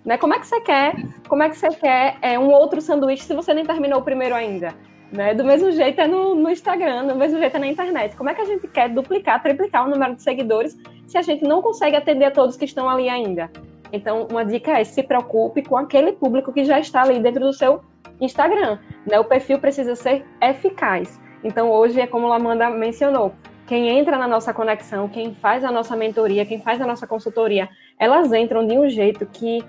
Né? 0.06 0.16
Como 0.16 0.32
é 0.32 0.38
que 0.38 0.46
você 0.46 0.60
quer? 0.60 0.94
Como 1.28 1.42
é 1.42 1.50
que 1.50 1.56
você 1.56 1.68
quer 1.68 2.16
é, 2.22 2.38
um 2.38 2.48
outro 2.52 2.80
sanduíche 2.80 3.24
se 3.24 3.34
você 3.34 3.52
nem 3.52 3.64
terminou 3.64 3.98
o 3.98 4.02
primeiro 4.02 4.36
ainda? 4.36 4.72
Né? 5.12 5.34
Do 5.34 5.44
mesmo 5.44 5.72
jeito 5.72 6.00
é 6.00 6.06
no, 6.06 6.32
no, 6.36 6.48
Instagram, 6.48 7.06
do 7.08 7.16
mesmo 7.16 7.38
jeito 7.40 7.56
é 7.56 7.58
na 7.58 7.66
internet. 7.66 8.14
Como 8.14 8.30
é 8.30 8.34
que 8.34 8.40
a 8.40 8.44
gente 8.44 8.68
quer 8.68 8.88
duplicar, 8.88 9.42
triplicar 9.42 9.84
o 9.84 9.90
número 9.90 10.14
de 10.14 10.22
seguidores 10.22 10.78
se 11.08 11.18
a 11.18 11.22
gente 11.22 11.42
não 11.42 11.60
consegue 11.60 11.96
atender 11.96 12.26
a 12.26 12.30
todos 12.30 12.56
que 12.56 12.64
estão 12.64 12.88
ali 12.88 13.08
ainda? 13.08 13.50
Então, 13.92 14.28
uma 14.30 14.44
dica 14.44 14.78
é 14.78 14.84
se 14.84 15.02
preocupe 15.02 15.62
com 15.62 15.76
aquele 15.76 16.12
público 16.12 16.52
que 16.52 16.64
já 16.64 16.78
está 16.78 17.02
ali 17.02 17.18
dentro 17.18 17.40
do 17.40 17.52
seu 17.52 17.80
Instagram. 18.20 18.78
Né? 19.04 19.18
O 19.18 19.24
perfil 19.24 19.58
precisa 19.58 19.96
ser 19.96 20.24
eficaz. 20.40 21.20
Então, 21.42 21.68
hoje 21.70 22.00
é 22.00 22.06
como 22.06 22.32
a 22.32 22.36
Amanda 22.36 22.70
mencionou, 22.70 23.32
quem 23.66 23.88
entra 23.88 24.16
na 24.16 24.28
nossa 24.28 24.54
conexão, 24.54 25.08
quem 25.08 25.34
faz 25.34 25.64
a 25.64 25.72
nossa 25.72 25.96
mentoria, 25.96 26.46
quem 26.46 26.60
faz 26.60 26.80
a 26.80 26.86
nossa 26.86 27.06
consultoria, 27.06 27.68
elas 27.98 28.32
entram 28.32 28.64
de 28.64 28.78
um 28.78 28.88
jeito 28.88 29.26
que 29.26 29.64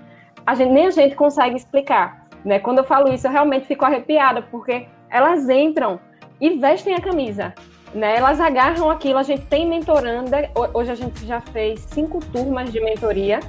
a 0.48 0.54
gente, 0.54 0.72
nem 0.72 0.86
a 0.86 0.90
gente 0.90 1.14
consegue 1.14 1.56
explicar. 1.56 2.26
Né? 2.42 2.58
Quando 2.58 2.78
eu 2.78 2.84
falo 2.84 3.12
isso, 3.12 3.26
eu 3.26 3.30
realmente 3.30 3.66
fico 3.66 3.84
arrepiada, 3.84 4.40
porque 4.40 4.86
elas 5.10 5.46
entram 5.46 6.00
e 6.40 6.56
vestem 6.56 6.94
a 6.94 7.00
camisa. 7.02 7.52
Né? 7.94 8.16
Elas 8.16 8.40
agarram 8.40 8.88
aquilo, 8.88 9.18
a 9.18 9.22
gente 9.22 9.44
tem 9.44 9.68
mentoranda, 9.68 10.50
hoje 10.72 10.90
a 10.90 10.94
gente 10.94 11.26
já 11.26 11.42
fez 11.42 11.80
cinco 11.80 12.20
turmas 12.32 12.72
de 12.72 12.80
mentoria, 12.80 13.40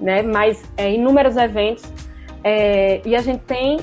né? 0.00 0.22
mas 0.22 0.60
é, 0.76 0.92
inúmeros 0.92 1.36
eventos, 1.36 1.84
é, 2.42 3.00
e 3.04 3.14
a 3.14 3.20
gente 3.20 3.44
tem 3.44 3.78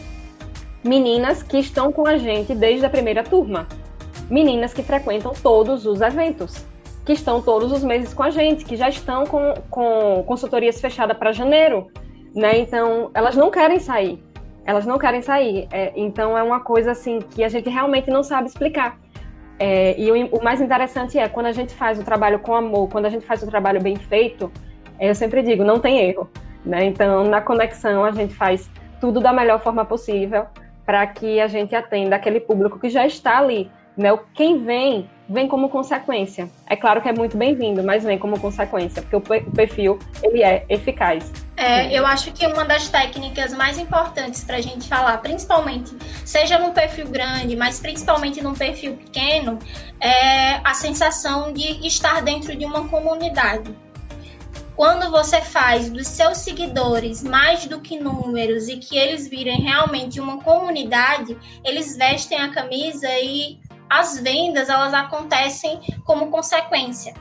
meninas 0.83 1.41
que 1.41 1.59
estão 1.59 1.89
com 1.89 2.05
a 2.05 2.17
gente 2.17 2.53
desde 2.53 2.85
a 2.85 2.89
primeira 2.89 3.23
turma. 3.23 3.65
Meninas 4.29 4.73
que 4.73 4.83
frequentam 4.83 5.31
todos 5.41 5.85
os 5.85 6.01
eventos, 6.01 6.65
que 7.05 7.13
estão 7.13 7.41
todos 7.41 7.71
os 7.71 7.81
meses 7.81 8.13
com 8.13 8.23
a 8.23 8.29
gente, 8.29 8.65
que 8.65 8.75
já 8.75 8.89
estão 8.89 9.25
com, 9.25 9.53
com 9.69 10.21
consultorias 10.27 10.81
fechadas 10.81 11.17
para 11.17 11.31
janeiro. 11.31 11.89
Né? 12.37 12.59
Então, 12.59 13.09
elas 13.15 13.35
não 13.35 13.49
querem 13.49 13.79
sair. 13.79 14.23
Elas 14.63 14.85
não 14.85 14.99
querem 14.99 15.23
sair. 15.23 15.67
É, 15.71 15.91
então, 15.95 16.37
é 16.37 16.43
uma 16.43 16.59
coisa 16.59 16.91
assim 16.91 17.17
que 17.17 17.43
a 17.43 17.49
gente 17.49 17.67
realmente 17.67 18.11
não 18.11 18.21
sabe 18.21 18.47
explicar. 18.47 18.95
É, 19.57 19.99
e 19.99 20.11
o, 20.11 20.37
o, 20.37 20.43
mais 20.43 20.61
interessante 20.61 21.17
é 21.17 21.27
quando 21.27 21.47
a 21.47 21.51
gente 21.51 21.73
faz 21.73 21.99
o 21.99 22.03
trabalho 22.03 22.37
com 22.37 22.53
amor, 22.53 22.89
quando 22.89 23.07
a 23.07 23.09
gente 23.09 23.25
faz 23.25 23.41
o 23.41 23.47
trabalho 23.47 23.81
bem 23.81 23.95
feito, 23.95 24.51
eu 24.99 25.15
sempre 25.15 25.41
digo, 25.41 25.63
não 25.63 25.79
tem 25.79 25.97
erro. 25.97 26.29
Né? 26.63 26.85
Então, 26.85 27.23
na 27.23 27.41
conexão, 27.41 28.05
a 28.05 28.11
gente 28.11 28.35
faz 28.35 28.69
tudo 29.01 29.19
da 29.19 29.33
melhor 29.33 29.59
forma 29.59 29.83
possível 29.83 30.45
para 30.85 31.07
que 31.07 31.41
a 31.41 31.47
gente 31.47 31.75
atenda 31.75 32.17
aquele 32.17 32.39
público 32.39 32.77
que 32.77 32.89
já 32.89 33.03
está 33.03 33.39
ali. 33.39 33.71
Né? 33.97 34.15
Quem 34.35 34.63
vem, 34.63 35.09
vem 35.29 35.47
como 35.47 35.69
consequência. 35.69 36.49
É 36.65 36.75
claro 36.75 37.01
que 37.01 37.09
é 37.09 37.13
muito 37.13 37.37
bem-vindo, 37.37 37.83
mas 37.83 38.03
vem 38.03 38.17
como 38.17 38.39
consequência, 38.39 39.01
porque 39.01 39.15
o 39.15 39.51
perfil 39.51 39.99
ele 40.23 40.43
é 40.43 40.65
eficaz. 40.69 41.31
É, 41.55 41.91
eu 41.97 42.05
acho 42.05 42.31
que 42.31 42.45
uma 42.45 42.63
das 42.63 42.87
técnicas 42.87 43.53
mais 43.53 43.79
importantes 43.79 44.43
para 44.43 44.57
a 44.57 44.61
gente 44.61 44.87
falar, 44.87 45.17
principalmente, 45.17 45.95
seja 46.23 46.59
num 46.59 46.71
perfil 46.71 47.07
grande, 47.07 47.55
mas 47.55 47.79
principalmente 47.79 48.41
num 48.41 48.53
perfil 48.53 48.95
pequeno, 48.95 49.57
é 49.99 50.61
a 50.63 50.73
sensação 50.73 51.51
de 51.51 51.85
estar 51.85 52.21
dentro 52.21 52.55
de 52.55 52.63
uma 52.63 52.87
comunidade 52.87 53.75
quando 54.77 55.09
você 55.09 55.41
faz 55.41 55.89
dos 55.89 56.07
seus 56.07 56.37
seguidores 56.37 57.23
mais 57.23 57.65
do 57.65 57.81
que 57.81 57.99
números 57.99 58.67
e 58.67 58.77
que 58.77 58.95
eles 58.95 59.27
virem 59.27 59.59
realmente 59.59 60.21
uma 60.21 60.39
comunidade, 60.39 61.35
eles 61.65 61.97
vestem 61.97 62.37
a 62.37 62.49
camisa 62.49 63.09
e 63.19 63.59
as 63.89 64.19
vendas 64.19 64.69
elas 64.69 64.93
acontecem 64.93 65.79
como 66.05 66.29
consequência 66.29 67.13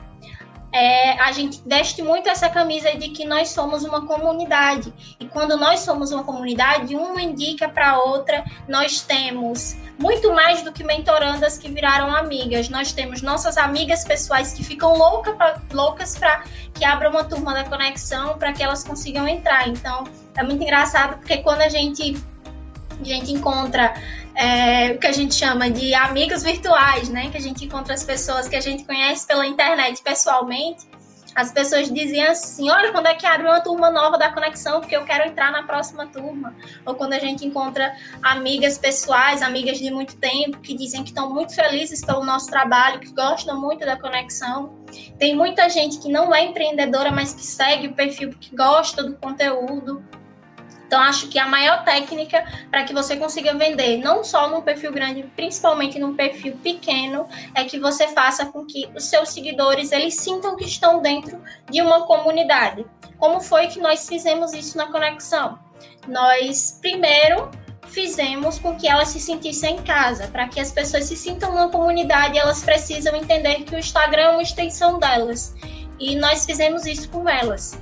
é, 0.71 1.19
a 1.21 1.31
gente 1.31 1.61
veste 1.65 2.01
muito 2.01 2.29
essa 2.29 2.49
camisa 2.49 2.91
de 2.95 3.09
que 3.09 3.25
nós 3.25 3.49
somos 3.49 3.83
uma 3.83 4.05
comunidade. 4.05 4.93
E 5.19 5.25
quando 5.25 5.57
nós 5.57 5.79
somos 5.79 6.11
uma 6.11 6.23
comunidade, 6.23 6.95
uma 6.95 7.21
indica 7.21 7.69
para 7.69 7.99
outra, 7.99 8.43
nós 8.67 9.01
temos 9.01 9.75
muito 9.97 10.31
mais 10.33 10.61
do 10.61 10.71
que 10.71 10.83
mentorandas 10.83 11.57
que 11.57 11.69
viraram 11.69 12.13
amigas. 12.15 12.69
Nós 12.69 12.91
temos 12.91 13.21
nossas 13.21 13.57
amigas 13.57 14.03
pessoais 14.03 14.53
que 14.53 14.63
ficam 14.63 14.95
louca 14.95 15.33
pra, 15.33 15.59
loucas 15.71 16.17
para 16.17 16.43
que 16.73 16.83
abra 16.83 17.09
uma 17.09 17.23
turma 17.23 17.53
da 17.53 17.63
conexão 17.63 18.37
para 18.37 18.51
que 18.53 18.61
elas 18.61 18.83
consigam 18.83 19.27
entrar. 19.27 19.67
Então, 19.67 20.03
é 20.35 20.43
muito 20.43 20.61
engraçado 20.61 21.17
porque 21.17 21.37
quando 21.37 21.61
a 21.61 21.69
gente 21.69 22.21
a 23.01 23.05
gente 23.05 23.31
encontra 23.31 23.93
é, 24.35 24.91
o 24.91 24.99
que 24.99 25.07
a 25.07 25.11
gente 25.11 25.33
chama 25.33 25.69
de 25.69 25.93
amigos 25.93 26.43
virtuais, 26.43 27.09
né? 27.09 27.29
Que 27.29 27.37
a 27.37 27.41
gente 27.41 27.65
encontra 27.65 27.93
as 27.93 28.03
pessoas 28.03 28.47
que 28.47 28.55
a 28.55 28.61
gente 28.61 28.83
conhece 28.83 29.25
pela 29.25 29.45
internet 29.45 30.01
pessoalmente. 30.03 30.85
As 31.37 31.51
pessoas 31.51 31.91
diziam 31.91 32.31
assim: 32.31 32.67
olha, 32.69 32.91
quando 32.91 33.05
é 33.05 33.13
que 33.13 33.25
abre 33.25 33.47
uma 33.47 33.59
turma 33.61 33.91
nova 33.91 34.17
da 34.17 34.31
conexão, 34.31 34.79
porque 34.79 34.95
eu 34.95 35.05
quero 35.05 35.27
entrar 35.27 35.51
na 35.51 35.61
próxima 35.63 36.07
turma. 36.07 36.55
Ou 36.83 36.95
quando 36.95 37.13
a 37.13 37.19
gente 37.19 37.45
encontra 37.45 37.95
amigas 38.23 38.79
pessoais, 38.79 39.43
amigas 39.43 39.77
de 39.77 39.91
muito 39.91 40.17
tempo, 40.17 40.59
que 40.59 40.75
dizem 40.75 41.03
que 41.03 41.09
estão 41.09 41.31
muito 41.31 41.53
felizes 41.53 42.03
pelo 42.03 42.23
nosso 42.23 42.47
trabalho, 42.47 42.99
que 42.99 43.11
gostam 43.13 43.59
muito 43.61 43.85
da 43.85 43.95
conexão. 43.95 44.75
Tem 45.19 45.35
muita 45.35 45.69
gente 45.69 45.99
que 45.99 46.09
não 46.09 46.33
é 46.33 46.43
empreendedora, 46.43 47.11
mas 47.11 47.33
que 47.33 47.45
segue 47.45 47.87
o 47.87 47.93
perfil 47.93 48.29
porque 48.29 48.55
gosta 48.55 49.03
do 49.03 49.15
conteúdo. 49.17 50.03
Então, 50.87 51.01
acho 51.01 51.27
que 51.27 51.37
a 51.37 51.45
maior 51.45 51.83
técnica 51.83 52.45
para 52.71 52.85
que 52.85 52.93
você 52.93 53.17
consiga 53.17 53.53
vender, 53.53 53.97
não 53.97 54.23
só 54.23 54.49
num 54.49 54.61
perfil 54.61 54.93
grande, 54.93 55.21
principalmente 55.35 55.99
num 55.99 56.15
perfil 56.15 56.57
pequeno, 56.63 57.27
é 57.53 57.65
que 57.65 57.77
você 57.77 58.07
faça 58.07 58.45
com 58.45 58.65
que 58.65 58.89
os 58.95 59.03
seus 59.03 59.29
seguidores 59.29 59.91
eles 59.91 60.15
sintam 60.15 60.55
que 60.55 60.63
estão 60.63 61.01
dentro 61.01 61.41
de 61.69 61.81
uma 61.81 62.07
comunidade. 62.07 62.85
Como 63.17 63.41
foi 63.41 63.67
que 63.67 63.81
nós 63.81 64.07
fizemos 64.07 64.53
isso 64.53 64.77
na 64.77 64.85
conexão? 64.87 65.59
Nós 66.07 66.77
primeiro 66.79 67.51
fizemos 67.89 68.57
com 68.57 68.75
que 68.77 68.87
elas 68.87 69.09
se 69.09 69.19
sentissem 69.19 69.75
em 69.75 69.83
casa. 69.83 70.27
Para 70.27 70.47
que 70.47 70.59
as 70.59 70.71
pessoas 70.71 71.03
se 71.03 71.17
sintam 71.17 71.51
numa 71.51 71.69
comunidade, 71.69 72.37
elas 72.37 72.63
precisam 72.63 73.13
entender 73.13 73.63
que 73.63 73.75
o 73.75 73.79
Instagram 73.79 74.21
é 74.21 74.29
uma 74.29 74.41
extensão 74.41 74.99
delas. 74.99 75.53
E 75.99 76.15
nós 76.15 76.45
fizemos 76.45 76.85
isso 76.85 77.09
com 77.09 77.27
elas 77.27 77.77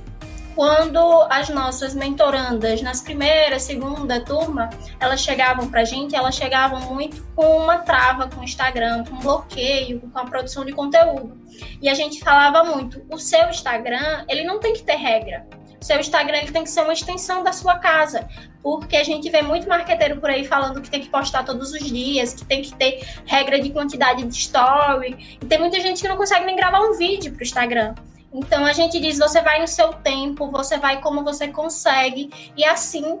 quando 0.56 1.26
as 1.28 1.50
nossas 1.50 1.94
mentorandas, 1.94 2.80
nas 2.80 3.02
primeira, 3.02 3.58
segunda 3.58 4.24
turma, 4.24 4.70
elas 4.98 5.20
chegavam 5.20 5.68
para 5.68 5.82
a 5.82 5.84
gente, 5.84 6.16
elas 6.16 6.34
chegavam 6.34 6.80
muito 6.80 7.22
com 7.36 7.58
uma 7.58 7.76
trava 7.76 8.26
com 8.26 8.40
o 8.40 8.42
Instagram, 8.42 9.04
com 9.04 9.18
bloqueio, 9.18 10.00
com 10.00 10.18
a 10.18 10.24
produção 10.24 10.64
de 10.64 10.72
conteúdo. 10.72 11.38
E 11.82 11.90
a 11.90 11.94
gente 11.94 12.24
falava 12.24 12.64
muito, 12.64 13.04
o 13.10 13.18
seu 13.18 13.50
Instagram, 13.50 14.24
ele 14.30 14.44
não 14.44 14.58
tem 14.58 14.72
que 14.72 14.82
ter 14.82 14.96
regra. 14.96 15.46
O 15.78 15.84
seu 15.84 16.00
Instagram 16.00 16.38
ele 16.38 16.50
tem 16.50 16.64
que 16.64 16.70
ser 16.70 16.80
uma 16.80 16.94
extensão 16.94 17.44
da 17.44 17.52
sua 17.52 17.76
casa, 17.78 18.26
porque 18.62 18.96
a 18.96 19.04
gente 19.04 19.28
vê 19.28 19.42
muito 19.42 19.68
marqueteiro 19.68 20.18
por 20.18 20.30
aí 20.30 20.42
falando 20.42 20.80
que 20.80 20.88
tem 20.88 21.02
que 21.02 21.10
postar 21.10 21.44
todos 21.44 21.72
os 21.72 21.84
dias, 21.84 22.32
que 22.32 22.46
tem 22.46 22.62
que 22.62 22.74
ter 22.74 23.06
regra 23.26 23.60
de 23.60 23.68
quantidade 23.68 24.24
de 24.24 24.34
story. 24.34 25.38
E 25.38 25.44
tem 25.44 25.58
muita 25.58 25.78
gente 25.80 26.00
que 26.00 26.08
não 26.08 26.16
consegue 26.16 26.46
nem 26.46 26.56
gravar 26.56 26.80
um 26.80 26.96
vídeo 26.96 27.30
para 27.32 27.40
o 27.40 27.44
Instagram. 27.44 27.94
Então 28.36 28.66
a 28.66 28.72
gente 28.72 29.00
diz: 29.00 29.18
você 29.18 29.40
vai 29.40 29.60
no 29.60 29.66
seu 29.66 29.94
tempo, 29.94 30.50
você 30.50 30.76
vai 30.76 31.00
como 31.00 31.24
você 31.24 31.48
consegue, 31.48 32.52
e 32.54 32.64
assim 32.64 33.18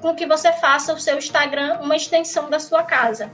com 0.00 0.14
que 0.14 0.26
você 0.26 0.50
faça 0.52 0.94
o 0.94 0.98
seu 0.98 1.18
Instagram 1.18 1.80
uma 1.82 1.94
extensão 1.94 2.48
da 2.48 2.58
sua 2.58 2.82
casa. 2.82 3.30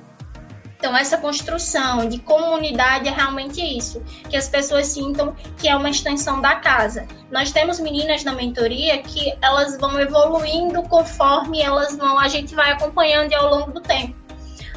Então, 0.77 0.95
essa 0.95 1.17
construção 1.17 2.09
de 2.09 2.19
comunidade 2.19 3.09
é 3.09 3.11
realmente 3.11 3.63
isso, 3.63 4.03
que 4.29 4.37
as 4.37 4.49
pessoas 4.49 4.89
sintam 4.89 5.35
que 5.57 5.69
é 5.69 5.75
uma 5.75 5.89
extensão 5.89 6.43
da 6.43 6.57
casa. 6.57 7.07
Nós 7.31 7.53
temos 7.53 7.79
meninas 7.79 8.23
na 8.25 8.35
mentoria 8.35 8.99
que 8.99 9.33
elas 9.41 9.79
vão 9.79 9.99
evoluindo 9.99 10.83
conforme 10.83 11.63
elas 11.63 11.97
vão, 11.97 12.19
a 12.19 12.29
gente 12.29 12.55
vai 12.55 12.73
acompanhando 12.73 13.33
ao 13.33 13.49
longo 13.49 13.73
do 13.73 13.81
tempo. 13.81 14.15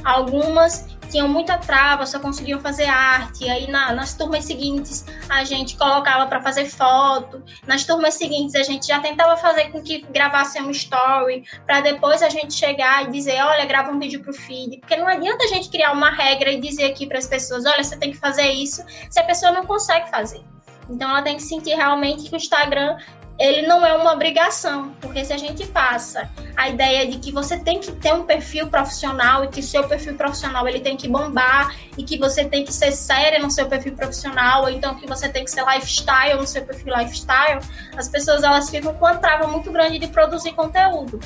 Algumas 0.06 0.97
tinham 1.08 1.28
muita 1.28 1.58
trava, 1.58 2.06
só 2.06 2.20
conseguiam 2.20 2.60
fazer 2.60 2.86
arte. 2.86 3.50
Aí 3.50 3.70
na, 3.70 3.94
nas 3.94 4.14
turmas 4.14 4.46
seguintes 4.46 5.06
a 5.30 5.44
gente 5.44 5.78
colocava 5.78 6.28
para 6.28 6.42
fazer 6.42 6.66
foto. 6.66 7.44
Nas 7.66 7.86
turmas 7.86 8.16
seguintes 8.16 8.56
a 8.56 8.64
gente 8.64 8.88
já 8.88 9.00
tentava 9.00 9.38
fazer 9.38 9.72
com 9.72 9.82
que 9.82 10.02
gravasse 10.10 10.62
um 10.62 10.72
story, 10.72 11.44
para 11.66 11.82
depois 11.82 12.22
a 12.22 12.30
gente 12.30 12.54
chegar 12.54 13.06
e 13.06 13.12
dizer, 13.12 13.42
olha, 13.42 13.66
grava 13.66 13.92
um 13.92 14.00
vídeo 14.00 14.22
pro 14.22 14.34
feed. 14.34 14.78
Porque 14.78 14.96
não 14.96 15.08
adianta 15.08 15.46
a 15.46 15.48
gente 15.48 15.70
criar 15.70 15.92
uma 15.92 16.10
regra 16.10 16.52
e 16.52 16.60
dizer 16.60 16.86
aqui 16.86 17.08
para 17.08 17.18
as 17.18 17.28
pessoas, 17.28 17.66
olha, 17.66 17.84
você 17.84 17.98
tem 17.98 18.12
que 18.12 18.18
fazer 18.18 18.48
isso, 18.48 18.84
se 19.10 19.20
a 19.20 19.24
pessoa 19.24 19.52
não 19.52 19.66
consegue 19.66 20.10
fazer. 20.10 20.44
Então 20.90 21.10
ela 21.10 21.22
tem 21.22 21.36
que 21.36 21.44
sentir 21.44 21.76
realmente 21.76 22.30
que 22.30 22.36
o 22.36 22.38
Instagram 22.38 22.98
ele 23.40 23.68
não 23.68 23.86
é 23.86 23.94
uma 23.94 24.14
obrigação, 24.14 24.94
porque 25.00 25.24
se 25.24 25.32
a 25.32 25.38
gente 25.38 25.66
passa 25.68 26.30
a 26.56 26.70
ideia 26.70 27.06
de 27.06 27.20
que 27.20 27.32
você 27.32 27.58
tem 27.58 27.80
que 27.80 27.92
ter 27.92 28.12
um 28.14 28.24
perfil 28.24 28.68
profissional 28.68 29.44
e 29.44 29.48
que 29.48 29.62
seu 29.62 29.88
perfil 29.88 30.16
profissional 30.16 30.68
ele 30.68 30.80
tem 30.80 30.98
que 30.98 31.08
bombar 31.08 31.76
e 31.96 32.04
que 32.04 32.18
você 32.18 32.46
tem 32.46 32.66
que 32.66 32.74
ser 32.74 32.92
séria 32.92 33.40
no 33.40 33.52
seu 33.52 33.68
perfil 33.68 33.96
profissional, 33.96 34.64
ou 34.64 34.70
então 34.70 34.96
que 34.96 35.06
você 35.06 35.30
tem 35.30 35.44
que 35.44 35.52
ser 35.52 35.64
lifestyle 35.66 36.40
no 36.40 36.48
seu 36.48 36.66
perfil 36.66 36.96
lifestyle, 36.98 37.62
as 37.96 38.10
pessoas 38.10 38.44
elas 38.44 38.70
ficam 38.70 38.94
com 38.96 39.06
uma 39.06 39.18
trava 39.18 39.48
muito 39.48 39.72
grande 39.72 40.00
de 40.00 40.08
produzir 40.08 40.54
conteúdo. 40.54 41.20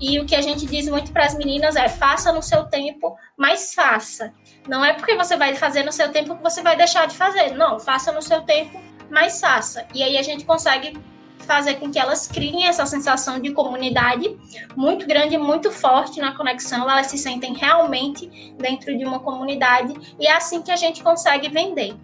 E 0.00 0.18
o 0.18 0.26
que 0.26 0.34
a 0.34 0.42
gente 0.42 0.66
diz 0.66 0.88
muito 0.88 1.12
para 1.12 1.26
as 1.26 1.34
meninas 1.36 1.76
é: 1.76 1.88
faça 1.88 2.32
no 2.32 2.42
seu 2.42 2.64
tempo, 2.64 3.16
mas 3.36 3.72
faça. 3.72 4.34
Não 4.68 4.84
é 4.84 4.92
porque 4.92 5.14
você 5.14 5.36
vai 5.36 5.54
fazer 5.54 5.84
no 5.84 5.92
seu 5.92 6.10
tempo 6.10 6.34
que 6.34 6.42
você 6.42 6.60
vai 6.60 6.76
deixar 6.76 7.06
de 7.06 7.14
fazer. 7.14 7.52
Não, 7.52 7.78
faça 7.78 8.10
no 8.10 8.20
seu 8.20 8.40
tempo, 8.42 8.80
mas 9.08 9.40
faça. 9.40 9.86
E 9.94 10.02
aí 10.02 10.18
a 10.18 10.22
gente 10.22 10.44
consegue 10.44 10.98
fazer 11.42 11.74
com 11.74 11.90
que 11.90 11.98
elas 11.98 12.26
criem 12.26 12.66
essa 12.66 12.86
sensação 12.86 13.40
de 13.40 13.52
comunidade 13.52 14.36
muito 14.76 15.06
grande, 15.06 15.36
muito 15.36 15.70
forte 15.70 16.20
na 16.20 16.36
conexão, 16.36 16.88
elas 16.88 17.06
se 17.06 17.18
sentem 17.18 17.54
realmente 17.54 18.54
dentro 18.58 18.96
de 18.96 19.04
uma 19.04 19.20
comunidade 19.20 19.94
e 20.18 20.26
é 20.26 20.32
assim 20.32 20.62
que 20.62 20.70
a 20.70 20.76
gente 20.76 21.02
consegue 21.02 21.48
vender. 21.48 21.94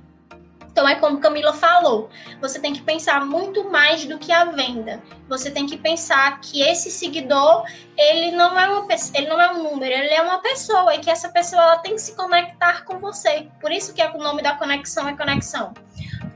Então 0.79 0.88
é 0.88 0.94
como 0.94 1.18
Camila 1.18 1.53
falou, 1.53 2.09
você 2.40 2.61
tem 2.61 2.72
que 2.72 2.83
pensar 2.83 3.27
muito 3.27 3.68
mais 3.68 4.05
do 4.05 4.16
que 4.16 4.31
a 4.31 4.44
venda. 4.44 5.03
Você 5.29 5.51
tem 5.51 5.66
que 5.66 5.77
pensar 5.77 6.40
que 6.40 6.62
esse 6.62 6.88
seguidor, 6.88 7.64
ele 7.96 8.31
não 8.31 8.57
é 8.57 8.68
uma 8.68 8.87
ele 9.12 9.27
não 9.27 9.40
é 9.40 9.51
um 9.51 9.64
número, 9.64 9.92
ele 9.92 10.14
é 10.14 10.22
uma 10.22 10.38
pessoa 10.38 10.94
e 10.94 11.01
que 11.01 11.11
essa 11.11 11.31
pessoa 11.31 11.61
ela 11.61 11.79
tem 11.79 11.96
que 11.96 12.01
se 12.01 12.14
conectar 12.14 12.85
com 12.85 13.01
você. 13.01 13.48
Por 13.61 13.72
isso 13.72 13.92
que 13.92 14.01
é 14.01 14.09
o 14.09 14.18
nome 14.18 14.40
da 14.40 14.55
conexão 14.55 15.09
é 15.09 15.16
conexão 15.16 15.74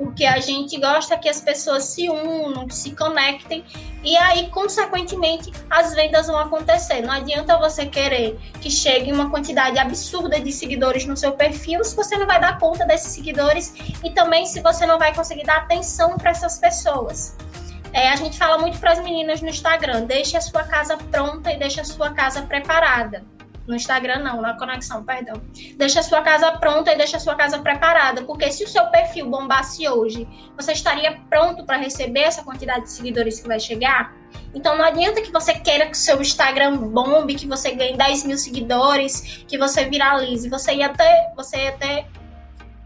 porque 0.03 0.25
a 0.25 0.41
gente 0.41 0.77
gosta 0.81 1.17
que 1.17 1.29
as 1.29 1.41
pessoas 1.41 1.85
se 1.85 2.11
unam, 2.11 2.67
que 2.67 2.75
se 2.75 2.91
conectem 2.91 3.65
e 4.03 4.17
aí, 4.17 4.49
consequentemente, 4.51 5.53
as 5.71 5.95
vendas 5.95 6.27
vão 6.27 6.37
acontecer. 6.37 7.03
Não 7.03 7.13
adianta 7.13 7.57
você 7.57 7.87
querer 7.87 8.37
que 8.61 8.69
chegue 8.69 9.13
uma 9.13 9.31
quantidade 9.31 9.79
absurda 9.79 10.41
de 10.41 10.51
seguidores 10.51 11.05
no 11.07 11.17
seu 11.17 11.33
perfil 11.35 11.85
se 11.85 11.95
você 11.95 12.19
não 12.19 12.27
vai 12.27 12.41
dar 12.41 12.59
conta 12.59 12.85
desses 12.85 13.13
seguidores 13.13 13.73
e 14.03 14.11
também 14.11 14.45
se 14.45 14.61
você 14.61 14.85
não 14.87 14.99
vai 14.99 15.15
conseguir 15.15 15.45
dar 15.45 15.59
atenção 15.59 16.19
para 16.19 16.33
essas 16.33 16.59
pessoas. 16.59 17.37
É, 17.93 18.09
a 18.09 18.17
gente 18.17 18.37
fala 18.37 18.59
muito 18.59 18.81
para 18.81 18.93
as 18.93 18.99
meninas 19.05 19.41
no 19.41 19.49
Instagram: 19.49 20.05
deixe 20.05 20.37
a 20.37 20.41
sua 20.41 20.65
casa 20.65 20.97
pronta 20.97 21.53
e 21.53 21.59
deixe 21.59 21.81
a 21.81 21.85
sua 21.85 22.11
casa 22.11 22.43
preparada. 22.43 23.25
No 23.67 23.77
Instagram, 23.77 24.19
não, 24.19 24.41
na 24.41 24.55
conexão, 24.55 25.05
perdão. 25.05 25.41
Deixa 25.77 26.01
a 26.01 26.03
sua 26.03 26.21
casa 26.23 26.51
pronta 26.53 26.93
e 26.93 26.97
deixa 26.97 27.17
a 27.17 27.21
sua 27.21 27.35
casa 27.35 27.59
preparada, 27.61 28.23
porque 28.23 28.51
se 28.51 28.65
o 28.65 28.69
seu 28.69 28.87
perfil 28.87 29.31
bombasse 29.31 29.89
hoje, 29.89 30.27
você 30.57 30.73
estaria 30.73 31.21
pronto 31.31 31.65
para 31.65 31.77
receber 31.77 32.23
essa 32.23 32.43
quantidade 32.43 32.85
de 32.85 32.91
seguidores 32.91 33.41
que 33.41 33.47
vai 33.47 33.61
chegar? 33.61 34.15
Então 34.55 34.77
não 34.77 34.85
adianta 34.85 35.23
que 35.23 35.31
você 35.31 35.55
queira 35.55 35.87
que 35.87 35.93
o 35.93 35.97
seu 35.97 36.21
Instagram 36.21 36.77
bombe, 36.77 37.35
que 37.35 37.47
você 37.47 37.73
ganhe 37.73 37.97
10 37.97 38.25
mil 38.25 38.39
seguidores, 38.39 39.45
que 39.47 39.57
você 39.57 39.85
viralize. 39.85 40.49
Você 40.49 40.75
ia 40.75 40.89
ter, 40.89 41.33
você 41.37 41.57
ia 41.65 41.73
ter 41.73 42.07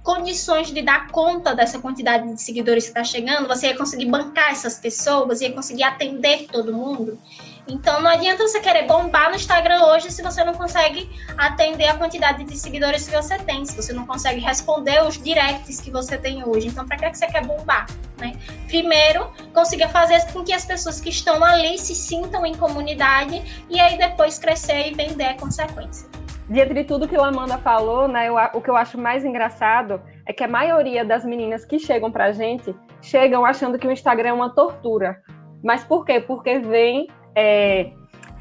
condições 0.03 0.73
de 0.73 0.83
dar 0.83 1.09
conta 1.09 1.53
dessa 1.53 1.81
quantidade 1.81 2.33
de 2.33 2.41
seguidores 2.41 2.85
que 2.85 2.91
está 2.91 3.03
chegando, 3.03 3.49
você 3.49 3.67
ia 3.67 3.77
conseguir 3.77 4.07
bancar 4.07 4.53
essas 4.53 4.79
pessoas, 4.79 5.41
ia 5.41 5.53
conseguir 5.53 5.83
atender 5.83 6.47
todo 6.47 6.73
mundo. 6.73 7.19
Então 7.68 8.00
não 8.00 8.11
adianta 8.11 8.46
você 8.46 8.61
querer 8.61 8.87
bombar 8.87 9.29
no 9.31 9.37
Instagram 9.37 9.83
hoje 9.87 10.11
se 10.11 10.22
você 10.22 10.44
não 10.44 10.55
consegue 10.55 11.11
atender 11.37 11.88
a 11.88 11.94
quantidade 11.94 12.44
de 12.44 12.57
seguidores 12.57 13.09
que 13.09 13.14
você 13.14 13.37
tem, 13.38 13.64
se 13.64 13.74
você 13.74 13.92
não 13.92 14.07
consegue 14.07 14.40
responder 14.40 15.02
os 15.02 15.20
directs 15.20 15.81
que 15.81 15.90
você 15.90 16.16
tem 16.16 16.46
hoje. 16.46 16.68
Então, 16.68 16.87
para 16.87 16.96
que, 16.96 17.14
você 17.14 17.26
quer 17.26 17.44
bombar? 17.44 17.87
Né? 18.18 18.35
Primeiro, 18.68 19.31
consiga 19.52 19.88
fazer 19.88 20.24
com 20.33 20.44
que 20.44 20.52
as 20.52 20.64
pessoas 20.64 21.00
que 21.00 21.11
estão 21.11 21.42
ali 21.42 21.76
se 21.76 21.94
sintam 21.94 22.46
em 22.46 22.55
comunidade 22.55 23.42
e 23.68 23.81
aí 23.81 23.98
depois 23.98 24.38
crescer 24.38 24.88
e 24.88 24.94
vender 24.94 25.24
a 25.24 25.37
consequência. 25.37 26.09
Diante 26.48 26.74
de 26.74 26.85
tudo 26.85 27.09
que 27.09 27.18
o 27.18 27.24
Amanda 27.24 27.59
falou, 27.59 28.07
né, 28.07 28.29
eu, 28.29 28.37
o 28.55 28.61
que 28.61 28.70
eu 28.70 28.76
acho 28.76 28.96
mais 28.96 29.24
engraçado 29.24 30.00
é 30.24 30.33
que 30.33 30.44
a 30.44 30.48
maioria 30.48 31.05
das 31.05 31.24
meninas 31.24 31.64
que 31.64 31.76
chegam 31.76 32.12
pra 32.12 32.31
gente 32.31 32.72
chegam 33.02 33.44
achando 33.44 33.76
que 33.79 33.87
o 33.87 33.90
Instagram 33.90 34.29
é 34.29 34.33
uma 34.33 34.50
tortura. 34.50 35.20
Mas 35.62 35.83
por 35.83 36.05
quê? 36.05 36.20
Porque 36.20 36.61
vem 36.61 37.09
é, 37.37 37.90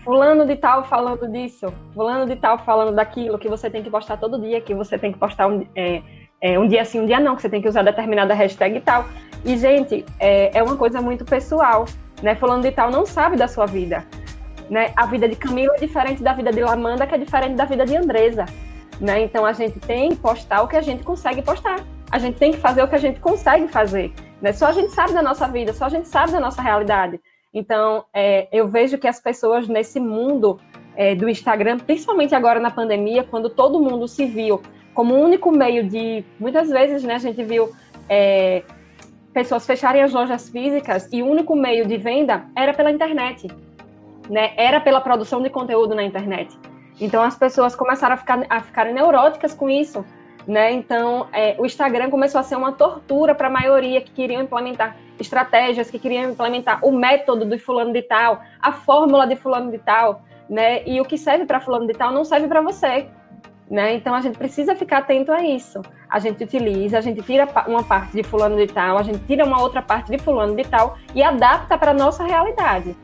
fulano 0.03 0.45
de 0.45 0.55
tal 0.55 0.86
falando 0.86 1.27
disso, 1.27 1.67
fulano 1.93 2.25
de 2.25 2.36
tal 2.38 2.58
falando 2.60 2.95
daquilo, 2.95 3.38
que 3.38 3.49
você 3.49 3.69
tem 3.69 3.84
que 3.84 3.89
postar 3.89 4.17
todo 4.17 4.39
dia, 4.39 4.62
que 4.62 4.73
você 4.73 4.97
tem 4.97 5.12
que 5.12 5.19
postar 5.19 5.47
um, 5.47 5.67
é, 5.75 6.01
é, 6.39 6.58
um 6.58 6.67
dia 6.67 6.86
sim, 6.86 7.01
um 7.01 7.05
dia 7.05 7.19
não, 7.19 7.36
que 7.36 7.41
você 7.41 7.49
tem 7.49 7.62
que 7.62 7.67
usar 7.67 7.84
determinada 7.84 8.34
hashtag 8.34 8.77
e 8.77 8.81
tal. 8.81 9.05
E, 9.43 9.58
gente, 9.58 10.05
é, 10.19 10.58
é 10.58 10.63
uma 10.63 10.77
coisa 10.77 11.01
muito 11.01 11.25
pessoal, 11.25 11.86
né? 12.23 12.36
Fulano 12.36 12.63
de 12.63 12.71
tal 12.71 12.89
não 12.89 13.05
sabe 13.05 13.36
da 13.36 13.47
sua 13.47 13.65
vida. 13.65 14.05
Né? 14.69 14.91
A 14.95 15.05
vida 15.05 15.27
de 15.27 15.36
Camila 15.36 15.75
é 15.75 15.79
diferente 15.79 16.23
da 16.23 16.34
vida 16.34 16.51
de 16.51 16.62
Lamanda, 16.62 17.05
que 17.05 17.13
é 17.13 17.17
diferente 17.17 17.55
da 17.55 17.65
vida 17.65 17.86
de 17.86 17.95
Andresa. 17.95 18.45
Né? 18.99 19.21
Então 19.21 19.45
a 19.45 19.53
gente 19.53 19.79
tem 19.79 20.10
que 20.10 20.15
postar 20.15 20.63
o 20.63 20.67
que 20.67 20.75
a 20.75 20.81
gente 20.81 21.03
consegue 21.03 21.41
postar. 21.41 21.84
A 22.12 22.17
gente 22.17 22.38
tem 22.38 22.51
que 22.51 22.58
fazer 22.58 22.81
o 22.81 22.88
que 22.88 22.95
a 22.95 22.99
gente 22.99 23.19
consegue 23.19 23.67
fazer. 23.67 24.13
Né? 24.41 24.53
Só 24.53 24.67
a 24.67 24.71
gente 24.71 24.91
sabe 24.91 25.13
da 25.13 25.21
nossa 25.21 25.47
vida, 25.47 25.73
só 25.73 25.86
a 25.86 25.89
gente 25.89 26.08
sabe 26.08 26.31
da 26.31 26.39
nossa 26.39 26.62
realidade. 26.62 27.19
Então, 27.55 28.03
é, 28.13 28.49
eu 28.51 28.67
vejo 28.67 28.97
que 28.97 29.07
as 29.07 29.17
pessoas 29.17 29.65
nesse 29.69 29.97
mundo 29.97 30.59
é, 30.93 31.15
do 31.15 31.29
Instagram, 31.29 31.79
principalmente 31.79 32.35
agora 32.35 32.59
na 32.59 32.69
pandemia, 32.69 33.23
quando 33.23 33.49
todo 33.49 33.79
mundo 33.79 34.09
se 34.09 34.25
viu 34.25 34.61
como 34.93 35.15
o 35.15 35.19
único 35.19 35.51
meio 35.51 35.87
de. 35.87 36.25
Muitas 36.37 36.69
vezes, 36.69 37.01
né, 37.03 37.15
a 37.15 37.19
gente 37.19 37.41
viu 37.43 37.71
é, 38.09 38.61
pessoas 39.33 39.65
fecharem 39.65 40.01
as 40.01 40.11
lojas 40.11 40.49
físicas 40.49 41.09
e 41.13 41.23
o 41.23 41.27
único 41.27 41.55
meio 41.55 41.87
de 41.87 41.95
venda 41.95 42.45
era 42.55 42.73
pela 42.73 42.91
internet, 42.91 43.47
né? 44.29 44.51
Era 44.57 44.81
pela 44.81 44.99
produção 44.99 45.41
de 45.41 45.49
conteúdo 45.49 45.95
na 45.95 46.03
internet. 46.03 46.57
Então, 46.99 47.23
as 47.23 47.37
pessoas 47.37 47.73
começaram 47.73 48.15
a 48.15 48.17
ficar 48.17 48.45
a 48.49 48.61
ficarem 48.61 48.93
neuróticas 48.93 49.53
com 49.53 49.69
isso. 49.69 50.03
Né? 50.47 50.73
Então, 50.73 51.27
é, 51.34 51.55
o 51.58 51.65
Instagram 51.65 52.10
começou 52.10 52.39
a 52.39 52.43
ser 52.43 52.55
uma 52.55 52.71
tortura 52.71 53.34
para 53.34 53.47
a 53.47 53.49
maioria 53.49 53.99
que 53.99 54.12
queriam 54.12 54.43
implementar 54.43 54.95
estratégias, 55.19 55.89
que 55.89 55.97
queriam 55.97 56.29
implementar 56.31 56.86
o 56.86 56.91
método 56.91 57.45
do 57.45 57.58
fulano 57.58 57.91
de 57.91 58.03
tal, 58.03 58.41
a 58.62 58.71
fórmula 58.71 59.25
de 59.25 59.36
fulano 59.36 59.71
de 59.71 59.79
tal, 59.79 60.21
né? 60.49 60.84
E 60.86 61.01
o 61.01 61.05
que 61.05 61.17
serve 61.17 61.45
para 61.45 61.60
fulano 61.60 61.88
de 61.88 61.93
tal 61.93 62.12
não 62.12 62.23
serve 62.23 62.47
para 62.47 62.62
você, 62.62 63.08
né? 63.69 63.95
Então 63.95 64.13
a 64.13 64.21
gente 64.21 64.38
precisa 64.38 64.75
ficar 64.75 64.99
atento 64.99 65.31
a 65.31 65.43
isso. 65.43 65.81
A 66.10 66.19
gente 66.19 66.43
utiliza, 66.43 66.97
a 66.97 67.01
gente 67.01 67.21
tira 67.23 67.47
uma 67.67 67.84
parte 67.84 68.12
de 68.13 68.23
fulano 68.23 68.55
de 68.55 68.67
tal, 68.67 68.97
a 68.97 69.03
gente 69.03 69.19
tira 69.25 69.43
uma 69.43 69.62
outra 69.62 69.81
parte 69.81 70.12
de 70.12 70.17
fulano 70.17 70.55
de 70.55 70.63
tal 70.63 70.97
e 71.15 71.23
adapta 71.23 71.77
para 71.77 71.93
nossa 71.93 72.23
realidade. 72.23 72.95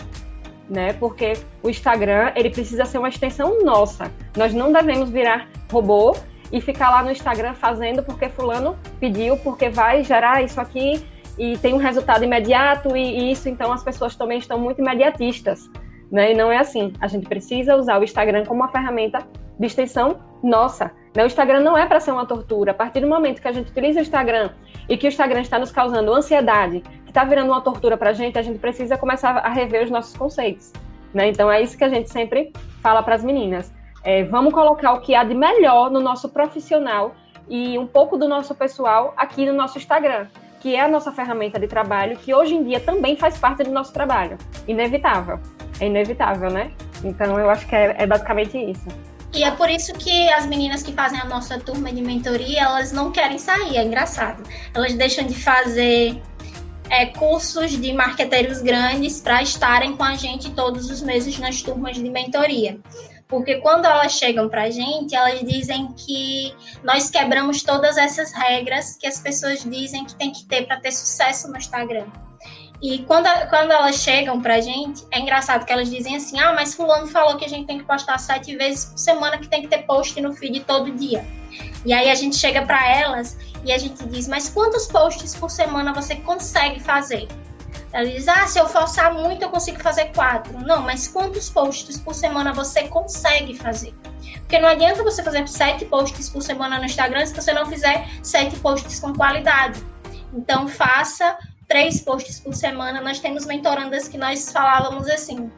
Né? 0.69 0.93
Porque 0.93 1.34
o 1.62 1.69
Instagram, 1.69 2.32
ele 2.36 2.49
precisa 2.49 2.86
ser 2.86 2.97
uma 2.97 3.10
extensão 3.10 3.62
nossa. 3.63 4.12
Nós 4.38 4.54
não 4.54 4.71
devemos 4.71 5.10
virar 5.10 5.49
robô 5.69 6.15
e 6.51 6.59
ficar 6.59 6.89
lá 6.89 7.03
no 7.03 7.11
Instagram 7.11 7.53
fazendo 7.53 8.03
porque 8.03 8.29
fulano 8.29 8.77
pediu, 8.99 9.37
porque 9.37 9.69
vai 9.69 10.03
gerar 10.03 10.43
isso 10.43 10.59
aqui 10.59 11.05
e 11.37 11.57
tem 11.57 11.73
um 11.73 11.77
resultado 11.77 12.23
imediato 12.23 12.95
e, 12.95 13.31
isso 13.31 13.47
então 13.47 13.71
as 13.71 13.83
pessoas 13.83 14.15
também 14.15 14.37
estão 14.37 14.59
muito 14.59 14.81
imediatistas, 14.81 15.69
né? 16.11 16.33
E 16.33 16.35
não 16.35 16.51
é 16.51 16.57
assim. 16.57 16.93
A 16.99 17.07
gente 17.07 17.27
precisa 17.27 17.75
usar 17.75 17.99
o 17.99 18.03
Instagram 18.03 18.45
como 18.45 18.61
uma 18.61 18.67
ferramenta 18.67 19.19
de 19.57 19.65
extensão 19.65 20.19
nossa. 20.43 20.91
Né? 21.15 21.23
O 21.23 21.27
Instagram 21.27 21.61
não 21.61 21.77
é 21.77 21.85
para 21.85 21.99
ser 21.99 22.11
uma 22.11 22.25
tortura. 22.25 22.71
A 22.71 22.73
partir 22.73 22.99
do 22.99 23.07
momento 23.07 23.41
que 23.41 23.47
a 23.47 23.51
gente 23.51 23.69
utiliza 23.69 23.99
o 23.99 24.01
Instagram 24.01 24.51
e 24.89 24.97
que 24.97 25.07
o 25.07 25.09
Instagram 25.09 25.41
está 25.41 25.59
nos 25.59 25.71
causando 25.71 26.13
ansiedade, 26.13 26.81
que 26.81 27.11
está 27.11 27.23
virando 27.23 27.51
uma 27.51 27.61
tortura 27.61 27.95
para 27.95 28.09
a 28.09 28.13
gente, 28.13 28.37
a 28.37 28.41
gente 28.41 28.59
precisa 28.59 28.97
começar 28.97 29.37
a 29.37 29.49
rever 29.49 29.83
os 29.83 29.91
nossos 29.91 30.15
conceitos. 30.17 30.73
Né? 31.13 31.29
Então 31.29 31.51
é 31.51 31.61
isso 31.61 31.77
que 31.77 31.83
a 31.83 31.89
gente 31.89 32.09
sempre 32.09 32.51
fala 32.81 33.03
para 33.03 33.15
as 33.15 33.23
meninas. 33.23 33.73
É, 34.03 34.23
vamos 34.23 34.53
colocar 34.53 34.93
o 34.93 35.01
que 35.01 35.13
há 35.13 35.23
de 35.23 35.35
melhor 35.35 35.91
no 35.91 35.99
nosso 35.99 36.29
profissional 36.29 37.15
e 37.47 37.77
um 37.77 37.85
pouco 37.85 38.17
do 38.17 38.27
nosso 38.27 38.55
pessoal 38.55 39.13
aqui 39.15 39.45
no 39.45 39.53
nosso 39.53 39.77
Instagram, 39.77 40.27
que 40.59 40.75
é 40.75 40.81
a 40.81 40.87
nossa 40.87 41.11
ferramenta 41.11 41.59
de 41.59 41.67
trabalho, 41.67 42.17
que 42.17 42.33
hoje 42.33 42.55
em 42.55 42.63
dia 42.63 42.79
também 42.79 43.15
faz 43.15 43.37
parte 43.37 43.63
do 43.63 43.71
nosso 43.71 43.93
trabalho. 43.93 44.37
Inevitável. 44.67 45.39
É 45.79 45.85
inevitável, 45.85 46.49
né? 46.49 46.71
Então 47.03 47.39
eu 47.39 47.49
acho 47.49 47.67
que 47.67 47.75
é, 47.75 47.95
é 47.97 48.07
basicamente 48.07 48.57
isso. 48.57 48.87
E 49.33 49.43
é 49.43 49.51
por 49.51 49.69
isso 49.69 49.93
que 49.93 50.29
as 50.33 50.45
meninas 50.45 50.83
que 50.83 50.91
fazem 50.91 51.19
a 51.19 51.25
nossa 51.25 51.57
turma 51.57 51.91
de 51.91 52.01
mentoria, 52.01 52.61
elas 52.61 52.91
não 52.91 53.11
querem 53.11 53.37
sair, 53.37 53.77
é 53.77 53.83
engraçado. 53.83 54.43
Elas 54.73 54.93
deixam 54.93 55.25
de 55.25 55.35
fazer 55.35 56.21
é, 56.89 57.05
cursos 57.05 57.71
de 57.71 57.93
marqueteiros 57.93 58.61
grandes 58.61 59.21
para 59.21 59.41
estarem 59.41 59.95
com 59.95 60.03
a 60.03 60.15
gente 60.15 60.51
todos 60.51 60.89
os 60.89 61.01
meses 61.01 61.39
nas 61.39 61.61
turmas 61.61 61.95
de 61.95 62.09
mentoria. 62.09 62.77
Porque 63.32 63.56
quando 63.62 63.86
elas 63.86 64.12
chegam 64.12 64.50
para 64.50 64.63
a 64.63 64.70
gente, 64.70 65.15
elas 65.15 65.39
dizem 65.39 65.88
que 65.94 66.54
nós 66.84 67.10
quebramos 67.10 67.63
todas 67.63 67.98
essas 67.98 68.34
regras 68.34 68.98
que 68.98 69.08
as 69.08 69.20
pessoas 69.20 69.63
dizem 69.63 70.04
que 70.04 70.13
tem 70.15 70.34
que 70.34 70.44
ter 70.44 70.67
para 70.67 70.82
ter 70.82 70.91
sucesso 70.91 71.50
no 71.50 71.58
Instagram. 71.58 72.08
E 72.82 73.00
quando, 73.04 73.28
quando 73.50 73.72
elas 73.72 73.96
chegam 73.96 74.41
pra 74.41 74.60
gente, 74.60 75.06
é 75.12 75.20
engraçado 75.20 75.65
que 75.65 75.72
elas 75.72 75.89
dizem 75.89 76.17
assim: 76.17 76.38
ah, 76.39 76.52
mas 76.52 76.76
Fulano 76.76 77.08
falou 77.08 77.38
que 77.38 77.46
a 77.46 77.48
gente 77.48 77.67
tem 77.67 77.78
que 77.78 77.86
postar 77.86 78.17
sete 78.17 78.54
vezes 78.58 78.86
por 78.86 78.98
semana, 78.98 79.38
que 79.38 79.48
tem 79.48 79.62
que 79.62 79.70
ter 79.70 79.84
post 79.84 80.20
no 80.20 80.34
feed 80.34 80.60
todo 80.65 80.91
dia. 80.91 81.26
E 81.86 81.94
aí 81.94 82.10
a 82.10 82.15
gente 82.15 82.36
chega 82.36 82.63
para 82.63 82.86
elas 82.86 83.38
e 83.63 83.72
a 83.72 83.78
gente 83.78 84.04
diz: 84.08 84.28
mas 84.28 84.50
quantos 84.50 84.88
posts 84.88 85.34
por 85.36 85.50
semana 85.50 85.94
você 85.94 86.17
consegue 86.17 86.82
fazer? 86.82 87.30
Ela 87.93 88.10
diz: 88.10 88.27
Ah, 88.27 88.47
se 88.47 88.60
eu 88.60 88.67
forçar 88.67 89.13
muito, 89.13 89.41
eu 89.41 89.49
consigo 89.49 89.82
fazer 89.82 90.06
quatro. 90.13 90.58
Não, 90.60 90.82
mas 90.82 91.08
quantos 91.08 91.49
posts 91.49 91.99
por 91.99 92.13
semana 92.13 92.54
você 92.54 92.88
consegue 92.88 93.56
fazer? 93.58 93.93
Porque 94.39 94.60
não 94.60 94.69
adianta 94.69 95.04
você 95.04 95.23
fazer 95.23 95.47
sete 95.47 95.86
posts 95.86 96.30
por 96.30 96.41
semana 96.41 96.77
no 96.77 96.86
Instagram 96.86 97.25
se 97.25 97.34
você 97.34 97.54
não 97.54 97.65
fizer 97.65 98.08
sete 98.23 98.58
posts 98.60 98.99
com 98.99 99.13
qualidade. 99.13 99.82
Então, 100.34 100.67
faça 100.67 101.38
três 101.67 102.01
posts 102.01 102.39
por 102.39 102.54
semana. 102.54 103.01
Nós 103.01 103.19
temos 103.19 103.45
mentorandas 103.45 104.08
que 104.08 104.17
nós 104.17 104.51
falávamos 104.51 105.08
assim: 105.08 105.51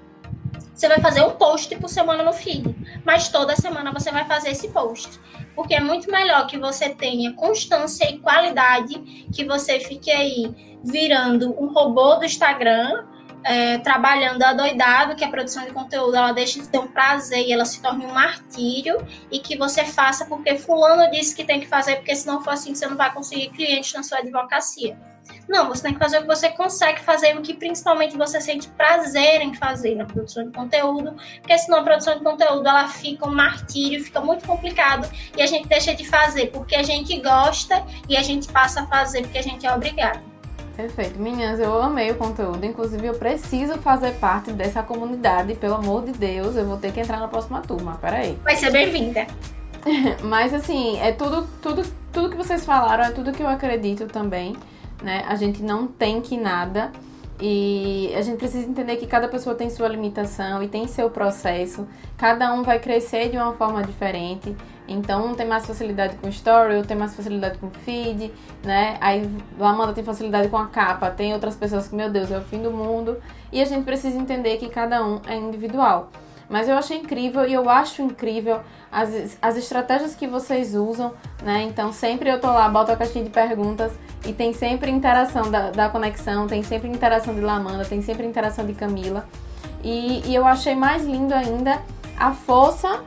você 0.74 0.88
vai 0.88 1.00
fazer 1.00 1.22
um 1.22 1.32
post 1.32 1.76
por 1.76 1.88
semana 1.88 2.24
no 2.24 2.34
feed, 2.34 2.76
mas 3.06 3.30
toda 3.30 3.56
semana 3.56 3.92
você 3.92 4.12
vai 4.12 4.26
fazer 4.26 4.50
esse 4.50 4.70
post. 4.70 5.20
Porque 5.56 5.76
é 5.76 5.80
muito 5.80 6.10
melhor 6.10 6.48
que 6.48 6.58
você 6.58 6.90
tenha 6.90 7.34
constância 7.34 8.10
e 8.10 8.18
qualidade, 8.20 9.28
que 9.32 9.46
você 9.46 9.80
fique 9.80 10.10
aí 10.10 10.80
virando 10.84 11.56
um 11.62 11.68
robô 11.72 12.16
do 12.16 12.26
Instagram 12.26 13.06
é, 13.44 13.78
trabalhando 13.80 14.42
adoidado, 14.42 15.16
que 15.16 15.24
a 15.24 15.30
produção 15.30 15.66
de 15.66 15.72
conteúdo 15.72 16.16
ela 16.16 16.32
deixa 16.32 16.62
de 16.62 16.68
ter 16.70 16.80
um 16.80 16.88
prazer 16.88 17.46
e 17.46 17.52
ela 17.52 17.66
se 17.66 17.82
torne 17.82 18.06
um 18.06 18.14
martírio, 18.14 19.06
e 19.30 19.40
que 19.40 19.58
você 19.58 19.84
faça 19.84 20.26
porque 20.26 20.58
fulano 20.58 21.10
disse 21.12 21.36
que 21.36 21.44
tem 21.44 21.60
que 21.60 21.68
fazer, 21.68 21.98
porque 21.98 22.16
se 22.16 22.26
não 22.26 22.42
for 22.42 22.52
assim 22.52 22.74
você 22.74 22.88
não 22.88 22.96
vai 22.96 23.14
conseguir 23.14 23.50
clientes 23.50 23.94
na 23.94 24.04
sua 24.04 24.20
advocacia. 24.20 24.98
Não, 25.48 25.68
você 25.68 25.84
tem 25.84 25.94
que 25.94 26.00
fazer 26.00 26.20
o 26.20 26.22
que 26.22 26.28
você 26.28 26.50
consegue 26.50 27.02
fazer, 27.02 27.38
o 27.38 27.42
que 27.42 27.54
principalmente 27.54 28.18
você 28.18 28.40
sente 28.40 28.68
prazer 28.70 29.42
em 29.42 29.54
fazer 29.54 29.96
na 29.96 30.06
produção 30.06 30.46
de 30.46 30.52
conteúdo, 30.52 31.16
porque 31.40 31.58
senão 31.58 31.80
a 31.80 31.84
produção 31.84 32.18
de 32.18 32.24
conteúdo 32.24 32.68
ela 32.68 32.88
fica 32.88 33.28
um 33.28 33.34
martírio, 33.34 34.04
fica 34.04 34.22
muito 34.22 34.46
complicado 34.48 35.10
e 35.38 35.42
a 35.42 35.46
gente 35.46 35.68
deixa 35.68 35.94
de 35.94 36.06
fazer 36.06 36.48
porque 36.48 36.76
a 36.76 36.84
gente 36.84 37.20
gosta 37.22 37.86
e 38.08 38.16
a 38.18 38.22
gente 38.22 38.52
passa 38.52 38.82
a 38.82 38.88
fazer 38.88 39.22
porque 39.24 39.38
a 39.38 39.44
gente 39.44 39.66
é 39.66 39.74
obrigado. 39.74 40.34
Perfeito. 40.76 41.20
Meninas, 41.20 41.60
eu 41.60 41.80
amei 41.80 42.10
o 42.10 42.16
conteúdo. 42.16 42.66
Inclusive, 42.66 43.06
eu 43.06 43.14
preciso 43.14 43.78
fazer 43.78 44.14
parte 44.14 44.52
dessa 44.52 44.82
comunidade. 44.82 45.54
Pelo 45.54 45.76
amor 45.76 46.04
de 46.04 46.14
Deus, 46.14 46.56
eu 46.56 46.66
vou 46.66 46.78
ter 46.78 46.92
que 46.92 47.00
entrar 47.00 47.20
na 47.20 47.28
próxima 47.28 47.62
turma. 47.62 48.00
Peraí. 48.02 48.40
Vai 48.44 48.56
ser 48.56 48.72
bem-vinda. 48.72 49.28
Mas, 50.24 50.52
assim, 50.52 51.00
é 51.00 51.12
tudo, 51.12 51.48
tudo, 51.62 51.84
tudo 52.12 52.30
que 52.32 52.36
vocês 52.36 52.66
falaram, 52.66 53.04
é 53.04 53.12
tudo 53.12 53.32
que 53.32 53.44
eu 53.44 53.48
acredito 53.48 54.08
também 54.08 54.56
né? 55.02 55.24
A 55.28 55.36
gente 55.36 55.64
não 55.64 55.88
tem 55.88 56.22
que 56.22 56.38
nada 56.38 56.92
e 57.42 58.14
a 58.16 58.22
gente 58.22 58.38
precisa 58.38 58.68
entender 58.68 58.96
que 58.98 59.08
cada 59.08 59.28
pessoa 59.28 59.56
tem 59.56 59.70
sua 59.70 59.88
limitação 59.88 60.62
e 60.62 60.68
tem 60.68 60.88
seu 60.88 61.10
processo. 61.10 61.88
Cada 62.18 62.54
um 62.54 62.64
vai 62.64 62.80
crescer 62.80 63.30
de 63.30 63.38
uma 63.38 63.54
forma 63.54 63.84
diferente. 63.84 64.56
Então, 64.88 65.28
um 65.28 65.36
tem 65.36 65.48
mais 65.48 65.66
facilidade 65.66 66.16
com 66.18 66.28
story, 66.30 66.76
outro 66.76 66.88
tem 66.88 66.98
mais 66.98 67.16
facilidade 67.16 67.58
com 67.58 67.70
feed, 67.70 68.32
né? 68.64 68.98
Aí, 69.02 69.30
Lamanda 69.58 69.94
tem 69.94 70.04
facilidade 70.04 70.50
com 70.50 70.58
a 70.58 70.68
capa, 70.68 71.10
tem 71.10 71.34
outras 71.34 71.56
pessoas 71.56 71.88
que, 71.88 71.96
meu 71.96 72.10
Deus, 72.10 72.32
é 72.32 72.38
o 72.38 72.42
fim 72.42 72.62
do 72.62 72.72
mundo. 72.72 73.18
E 73.52 73.62
a 73.62 73.66
gente 73.66 73.84
precisa 73.84 74.18
entender 74.18 74.58
que 74.58 74.70
cada 74.70 75.06
um 75.06 75.22
é 75.26 75.36
individual. 75.36 76.12
Mas 76.54 76.70
eu 76.70 76.78
achei 76.78 77.00
incrível 77.00 77.48
e 77.48 77.54
eu 77.54 77.68
acho 77.68 78.04
incrível 78.04 78.60
as, 78.92 79.40
as 79.42 79.58
estratégias 79.58 80.14
que 80.14 80.28
vocês 80.28 80.76
usam, 80.76 81.12
né? 81.42 81.64
Então 81.64 81.92
sempre 81.92 82.30
eu 82.30 82.40
tô 82.40 82.46
lá, 82.46 82.70
boto 82.70 82.92
a 82.92 82.96
caixinha 82.96 83.24
de 83.24 83.32
perguntas 83.32 83.92
e 84.24 84.32
tem 84.32 84.54
sempre 84.54 84.92
interação 84.92 85.50
da, 85.50 85.72
da 85.72 85.90
conexão, 85.90 86.46
tem 86.46 86.62
sempre 86.62 86.88
interação 86.88 87.34
de 87.34 87.42
Lamanda, 87.42 87.84
tem 87.86 88.04
sempre 88.04 88.28
interação 88.28 88.68
de 88.68 88.74
Camila. 88.76 89.28
E, 89.84 90.22
e 90.30 90.36
eu 90.36 90.46
achei 90.46 90.76
mais 90.76 91.04
lindo 91.04 91.34
ainda 91.34 91.82
a 92.16 92.34
força 92.34 93.02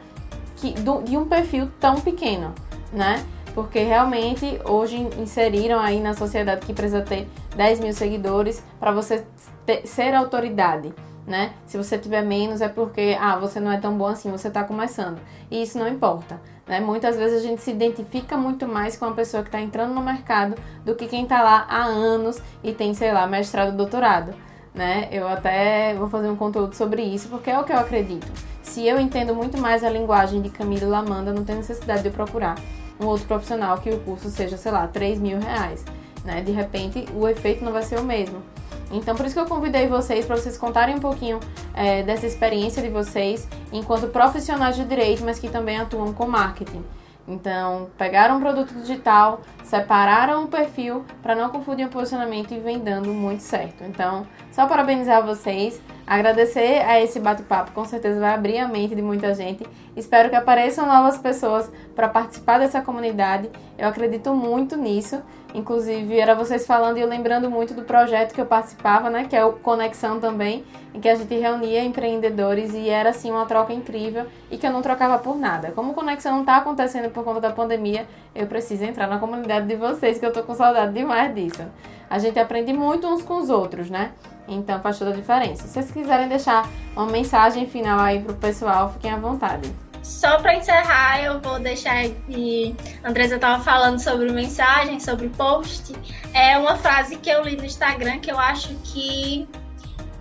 que, 0.57 0.73
do, 0.73 1.03
de 1.03 1.17
um 1.17 1.27
perfil 1.27 1.71
tão 1.79 2.01
pequeno, 2.01 2.53
né? 2.93 3.25
Porque 3.55 3.79
realmente 3.79 4.61
hoje 4.65 5.09
inseriram 5.21 5.79
aí 5.79 6.01
na 6.01 6.15
sociedade 6.15 6.67
que 6.67 6.75
precisa 6.75 7.01
ter 7.01 7.29
10 7.55 7.79
mil 7.79 7.93
seguidores 7.93 8.61
para 8.81 8.91
você 8.91 9.25
ter, 9.65 9.87
ser 9.87 10.15
autoridade 10.15 10.93
né? 11.27 11.53
Se 11.67 11.77
você 11.77 11.99
tiver 11.99 12.23
menos 12.23 12.61
é 12.61 12.69
porque, 12.69 13.17
ah, 13.21 13.37
você 13.37 13.59
não 13.59 13.73
é 13.73 13.79
tão 13.79 13.97
bom 13.97 14.07
assim, 14.07 14.31
você 14.31 14.49
está 14.49 14.63
começando. 14.63 15.19
E 15.51 15.63
isso 15.63 15.79
não 15.79 15.89
importa, 15.89 16.41
né? 16.67 16.79
Muitas 16.79 17.17
vezes 17.17 17.41
a 17.41 17.43
gente 17.47 17.61
se 17.61 17.71
identifica 17.71 18.37
muito 18.37 18.69
mais 18.69 18.97
com 18.97 19.07
a 19.07 19.13
pessoa 19.13 19.43
que 19.43 19.49
está 19.49 19.61
entrando 19.61 19.93
no 19.93 20.03
mercado 20.03 20.55
do 20.85 20.95
que 20.95 21.07
quem 21.07 21.25
está 21.25 21.43
lá 21.43 21.67
há 21.69 21.85
anos 21.85 22.41
e 22.63 22.73
tem, 22.73 22.95
sei 22.95 23.13
lá, 23.13 23.27
mestrado, 23.27 23.77
doutorado, 23.77 24.33
né? 24.73 25.09
Eu 25.11 25.27
até 25.27 25.95
vou 25.95 26.09
fazer 26.09 26.29
um 26.29 26.37
conteúdo 26.37 26.75
sobre 26.75 27.03
isso 27.03 27.29
porque 27.29 27.51
é 27.51 27.59
o 27.59 27.65
que 27.65 27.73
eu 27.73 27.79
acredito. 27.79 28.31
Se 28.63 28.87
eu 28.87 29.01
entendo 29.01 29.35
muito 29.35 29.59
mais 29.59 29.83
a 29.83 29.91
linguagem 29.91 30.43
de 30.43 30.51
Camila 30.51 30.87
Lamanda, 30.87 31.33
não 31.33 31.45
tem 31.45 31.57
necessidade 31.57 32.03
de 32.03 32.09
eu 32.09 32.13
procurar 32.13 32.57
um 33.01 33.07
outro 33.07 33.27
profissional 33.27 33.79
que 33.79 33.91
o 33.91 34.01
curso 34.01 34.31
seja, 34.31 34.57
sei 34.57 34.73
lá, 34.73 34.87
3 34.87 35.19
mil 35.19 35.39
reais, 35.39 35.85
né? 36.25 36.41
De 36.41 36.53
repente, 36.53 37.07
o 37.15 37.27
efeito 37.29 37.65
não 37.65 37.73
vai 37.73 37.83
ser 37.83 37.99
o 37.99 38.05
mesmo. 38.05 38.43
Então, 38.91 39.15
por 39.15 39.27
isso 39.27 39.35
que 39.35 39.41
eu 39.41 39.47
convidei 39.47 39.89
vocês 39.89 40.25
para 40.25 40.37
vocês 40.37 40.57
contarem 40.57 40.97
um 40.97 41.01
pouquinho 41.01 41.41
é, 41.75 42.03
dessa 42.03 42.27
experiência 42.27 42.83
de 42.83 42.89
vocês 42.89 43.49
enquanto 43.73 44.09
profissionais 44.09 44.77
de 44.77 44.85
direito, 44.85 45.25
mas 45.25 45.39
que 45.39 45.49
também 45.49 45.79
atuam 45.79 46.13
com 46.13 46.27
marketing. 46.27 46.85
Então, 47.29 47.89
pegaram 47.99 48.37
um 48.37 48.41
produto 48.41 48.73
digital, 48.75 49.41
separaram 49.65 50.45
o 50.45 50.49
perfil 50.49 51.05
para 51.23 51.35
não 51.35 51.51
confundir 51.51 51.87
o 51.87 51.91
posicionamento 51.91 52.53
e 52.55 52.61
vem 52.61 52.79
dando 52.79 53.13
muito 53.13 53.41
certo. 53.41 53.83
Então, 53.83 54.25
só 54.53 54.67
parabenizar 54.67 55.27
vocês, 55.27 55.81
agradecer 56.07 56.85
a 56.87 57.01
esse 57.01 57.19
bate-papo, 57.19 57.73
com 57.73 57.85
certeza 57.85 58.21
vai 58.21 58.33
abrir 58.33 58.59
a 58.59 58.69
mente 58.69 58.95
de 58.95 59.03
muita 59.03 59.35
gente. 59.35 59.67
Espero 59.97 60.31
que 60.31 60.37
apareçam 60.37 60.87
novas 60.87 61.19
pessoas 61.19 61.69
para 61.97 62.09
participar 62.09 62.59
dessa 62.59 62.81
comunidade. 62.81 63.51
Eu 63.77 63.89
acredito 63.89 64.33
muito 64.33 64.77
nisso 64.77 65.21
Inclusive, 65.57 66.21
era 66.21 66.35
vocês 66.35 66.67
falando 66.67 66.99
e 66.99 67.01
eu 67.01 67.09
lembrando 67.09 67.51
muito 67.51 67.73
do 67.73 67.81
projeto 67.81 68.35
que 68.35 68.41
eu 68.41 68.45
participava, 68.45 69.09
né? 69.09 69.25
Que 69.25 69.35
é 69.35 69.43
o 69.43 69.55
Conexão 69.55 70.21
também, 70.21 70.63
em 70.93 71.01
que 71.01 71.09
a 71.09 71.15
gente 71.15 71.35
reunia 71.35 71.83
empreendedores 71.83 72.75
e 72.75 72.91
era 72.91 73.09
assim 73.09 73.31
uma 73.31 73.47
troca 73.47 73.73
incrível 73.73 74.27
e 74.51 74.59
que 74.59 74.67
eu 74.67 74.71
não 74.71 74.83
trocava 74.83 75.19
por 75.19 75.35
nada. 75.35 75.73
Como 75.73 75.95
Conexão 75.95 76.33
não 76.33 76.41
está 76.41 76.59
acontecendo 76.59 77.11
por 77.11 77.25
conta 77.25 77.41
da 77.41 77.51
pandemia, 77.53 78.07
eu 78.35 78.47
preciso 78.47 78.85
entrar 78.85 79.07
na 79.07 79.19
comunidade 79.19 79.67
de 79.67 79.77
vocês, 79.77 80.19
que 80.19 80.27
eu 80.27 80.33
tô 80.33 80.43
com 80.43 80.55
saudade 80.55 80.93
demais 80.93 81.35
disso. 81.35 81.65
A 82.11 82.19
gente 82.19 82.39
aprende 82.39 82.75
muito 82.75 83.07
uns 83.07 83.23
com 83.23 83.39
os 83.39 83.49
outros, 83.49 83.89
né? 83.89 84.13
Então 84.47 84.79
faz 84.83 84.99
toda 84.99 85.13
a 85.13 85.15
diferença. 85.15 85.63
Se 85.63 85.73
vocês 85.73 85.91
quiserem 85.91 86.29
deixar 86.29 86.69
uma 86.95 87.07
mensagem 87.07 87.67
final 87.67 87.99
aí 87.99 88.21
pro 88.21 88.35
pessoal, 88.35 88.91
fiquem 88.91 89.11
à 89.11 89.17
vontade. 89.17 89.86
Só 90.07 90.39
para 90.39 90.55
encerrar, 90.55 91.21
eu 91.21 91.41
vou 91.41 91.59
deixar 91.59 92.05
aqui. 92.05 92.75
A 93.03 93.11
Andresa 93.11 93.35
estava 93.35 93.63
falando 93.63 93.99
sobre 93.99 94.31
mensagem, 94.31 95.01
sobre 95.01 95.29
post. 95.29 95.93
É 96.33 96.57
uma 96.57 96.77
frase 96.77 97.17
que 97.17 97.29
eu 97.29 97.43
li 97.43 97.57
no 97.57 97.65
Instagram 97.65 98.21
que 98.21 98.31
eu 98.31 98.39
acho 98.39 98.73
que 98.85 99.49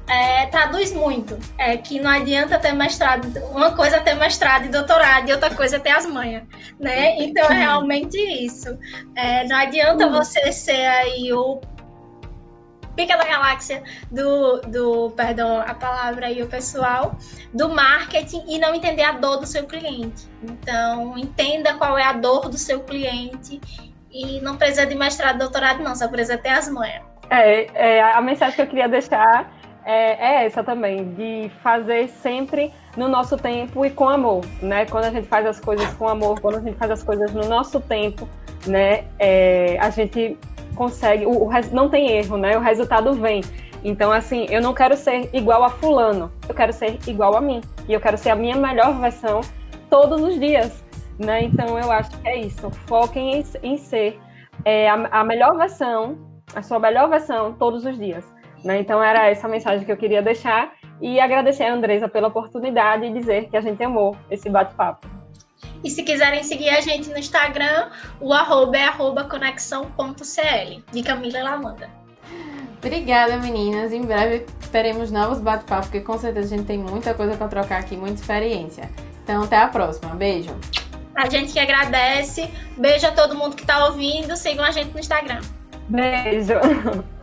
é, 0.07 0.47
traduz 0.47 0.91
muito. 0.91 1.37
É 1.57 1.77
que 1.77 1.99
não 1.99 2.09
adianta 2.09 2.57
ter 2.57 2.73
mestrado, 2.73 3.27
uma 3.51 3.75
coisa 3.75 3.97
é 3.97 3.99
ter 3.99 4.15
mestrado 4.15 4.65
e 4.65 4.69
doutorado, 4.69 5.29
e 5.29 5.31
outra 5.31 5.53
coisa 5.53 5.75
é 5.75 5.79
ter 5.79 5.91
as 5.91 6.05
manhas, 6.07 6.43
né? 6.79 7.17
Então 7.19 7.45
é 7.45 7.53
realmente 7.53 8.17
isso. 8.17 8.77
É, 9.15 9.47
não 9.47 9.55
adianta 9.55 10.09
você 10.09 10.51
ser 10.51 10.85
aí 10.85 11.31
o 11.31 11.61
pica 12.95 13.17
da 13.17 13.25
galáxia 13.25 13.83
do, 14.11 14.61
do, 14.61 15.11
perdão, 15.11 15.61
a 15.61 15.73
palavra 15.73 16.27
aí 16.27 16.41
o 16.41 16.47
pessoal, 16.47 17.17
do 17.53 17.69
marketing 17.69 18.43
e 18.47 18.57
não 18.57 18.73
entender 18.73 19.03
a 19.03 19.13
dor 19.13 19.37
do 19.37 19.45
seu 19.45 19.65
cliente. 19.65 20.27
Então, 20.43 21.17
entenda 21.17 21.73
qual 21.75 21.97
é 21.97 22.03
a 22.03 22.13
dor 22.13 22.49
do 22.49 22.57
seu 22.57 22.81
cliente 22.81 23.59
e 24.11 24.39
não 24.41 24.55
precisa 24.55 24.85
de 24.85 24.95
mestrado, 24.95 25.39
doutorado, 25.39 25.83
não, 25.83 25.95
só 25.95 26.07
precisa 26.07 26.37
ter 26.37 26.49
as 26.49 26.69
manhas. 26.69 27.03
É, 27.29 27.97
é, 27.97 28.01
a 28.01 28.21
mensagem 28.21 28.55
que 28.55 28.61
eu 28.61 28.67
queria 28.67 28.87
deixar 28.87 29.51
é, 29.85 30.41
é, 30.41 30.45
essa 30.45 30.63
também, 30.63 31.13
de 31.13 31.51
fazer 31.61 32.07
sempre 32.09 32.73
no 32.97 33.07
nosso 33.07 33.37
tempo 33.37 33.85
e 33.85 33.91
com 33.91 34.09
amor, 34.09 34.43
né? 34.61 34.85
Quando 34.85 35.05
a 35.05 35.11
gente 35.11 35.27
faz 35.27 35.45
as 35.45 35.59
coisas 35.59 35.87
com 35.93 36.07
amor, 36.07 36.39
quando 36.39 36.57
a 36.57 36.61
gente 36.61 36.75
faz 36.75 36.91
as 36.91 37.03
coisas 37.03 37.31
no 37.33 37.47
nosso 37.47 37.79
tempo, 37.79 38.27
né? 38.65 39.03
É, 39.19 39.77
a 39.79 39.89
gente 39.91 40.37
consegue, 40.75 41.25
o, 41.25 41.47
o, 41.47 41.49
não 41.71 41.89
tem 41.89 42.11
erro, 42.11 42.37
né? 42.37 42.57
O 42.57 42.61
resultado 42.61 43.13
vem. 43.13 43.41
Então, 43.83 44.11
assim, 44.11 44.47
eu 44.49 44.61
não 44.61 44.73
quero 44.73 44.97
ser 44.97 45.29
igual 45.31 45.63
a 45.63 45.69
fulano, 45.69 46.31
eu 46.49 46.55
quero 46.55 46.73
ser 46.73 46.97
igual 47.07 47.35
a 47.35 47.41
mim. 47.41 47.61
E 47.87 47.93
eu 47.93 47.99
quero 47.99 48.17
ser 48.17 48.31
a 48.31 48.35
minha 48.35 48.55
melhor 48.55 48.99
versão 48.99 49.41
todos 49.89 50.21
os 50.21 50.39
dias, 50.39 50.83
né? 51.19 51.43
Então, 51.43 51.77
eu 51.77 51.91
acho 51.91 52.09
que 52.11 52.27
é 52.27 52.39
isso. 52.39 52.69
Foquem 52.87 53.39
em, 53.39 53.43
em 53.61 53.77
ser 53.77 54.19
é, 54.63 54.89
a, 54.89 54.95
a, 55.11 55.23
melhor 55.23 55.55
versão, 55.55 56.17
a 56.55 56.61
sua 56.61 56.79
melhor 56.79 57.09
versão 57.09 57.53
todos 57.53 57.85
os 57.85 57.97
dias. 57.97 58.25
Né? 58.63 58.79
Então, 58.79 59.03
era 59.03 59.29
essa 59.29 59.47
mensagem 59.47 59.85
que 59.85 59.91
eu 59.91 59.97
queria 59.97 60.21
deixar. 60.21 60.73
E 60.99 61.19
agradecer 61.19 61.65
a 61.65 61.73
Andresa 61.73 62.07
pela 62.07 62.29
oportunidade 62.29 63.05
e 63.05 63.13
dizer 63.13 63.49
que 63.49 63.57
a 63.57 63.61
gente 63.61 63.83
amou 63.83 64.15
esse 64.31 64.49
bate-papo. 64.49 65.14
E 65.83 65.89
se 65.89 66.03
quiserem 66.03 66.43
seguir 66.43 66.69
a 66.69 66.81
gente 66.81 67.09
no 67.09 67.17
Instagram, 67.17 67.89
o 68.19 68.33
arroba 68.33 68.77
é 68.77 68.83
arroba 68.83 69.23
conexão.cl, 69.23 70.81
de 70.91 71.03
Camila 71.03 71.43
Lamanda. 71.43 71.89
Obrigada, 72.77 73.37
meninas. 73.37 73.91
Em 73.91 74.01
breve 74.01 74.45
teremos 74.71 75.11
novos 75.11 75.39
bate-papos, 75.39 75.87
porque 75.87 76.01
com 76.01 76.17
certeza 76.17 76.53
a 76.53 76.57
gente 76.57 76.67
tem 76.67 76.77
muita 76.77 77.13
coisa 77.13 77.35
para 77.35 77.47
trocar 77.47 77.79
aqui, 77.79 77.95
muita 77.95 78.21
experiência. 78.21 78.89
Então, 79.23 79.43
até 79.43 79.57
a 79.57 79.67
próxima. 79.67 80.13
Beijo. 80.13 80.55
A 81.15 81.29
gente 81.29 81.53
que 81.53 81.59
agradece. 81.59 82.49
Beijo 82.77 83.07
a 83.07 83.11
todo 83.11 83.35
mundo 83.35 83.55
que 83.55 83.63
está 83.63 83.87
ouvindo. 83.87 84.35
Sigam 84.35 84.63
a 84.63 84.71
gente 84.71 84.91
no 84.91 84.99
Instagram. 84.99 85.41
Beijo. 85.89 86.53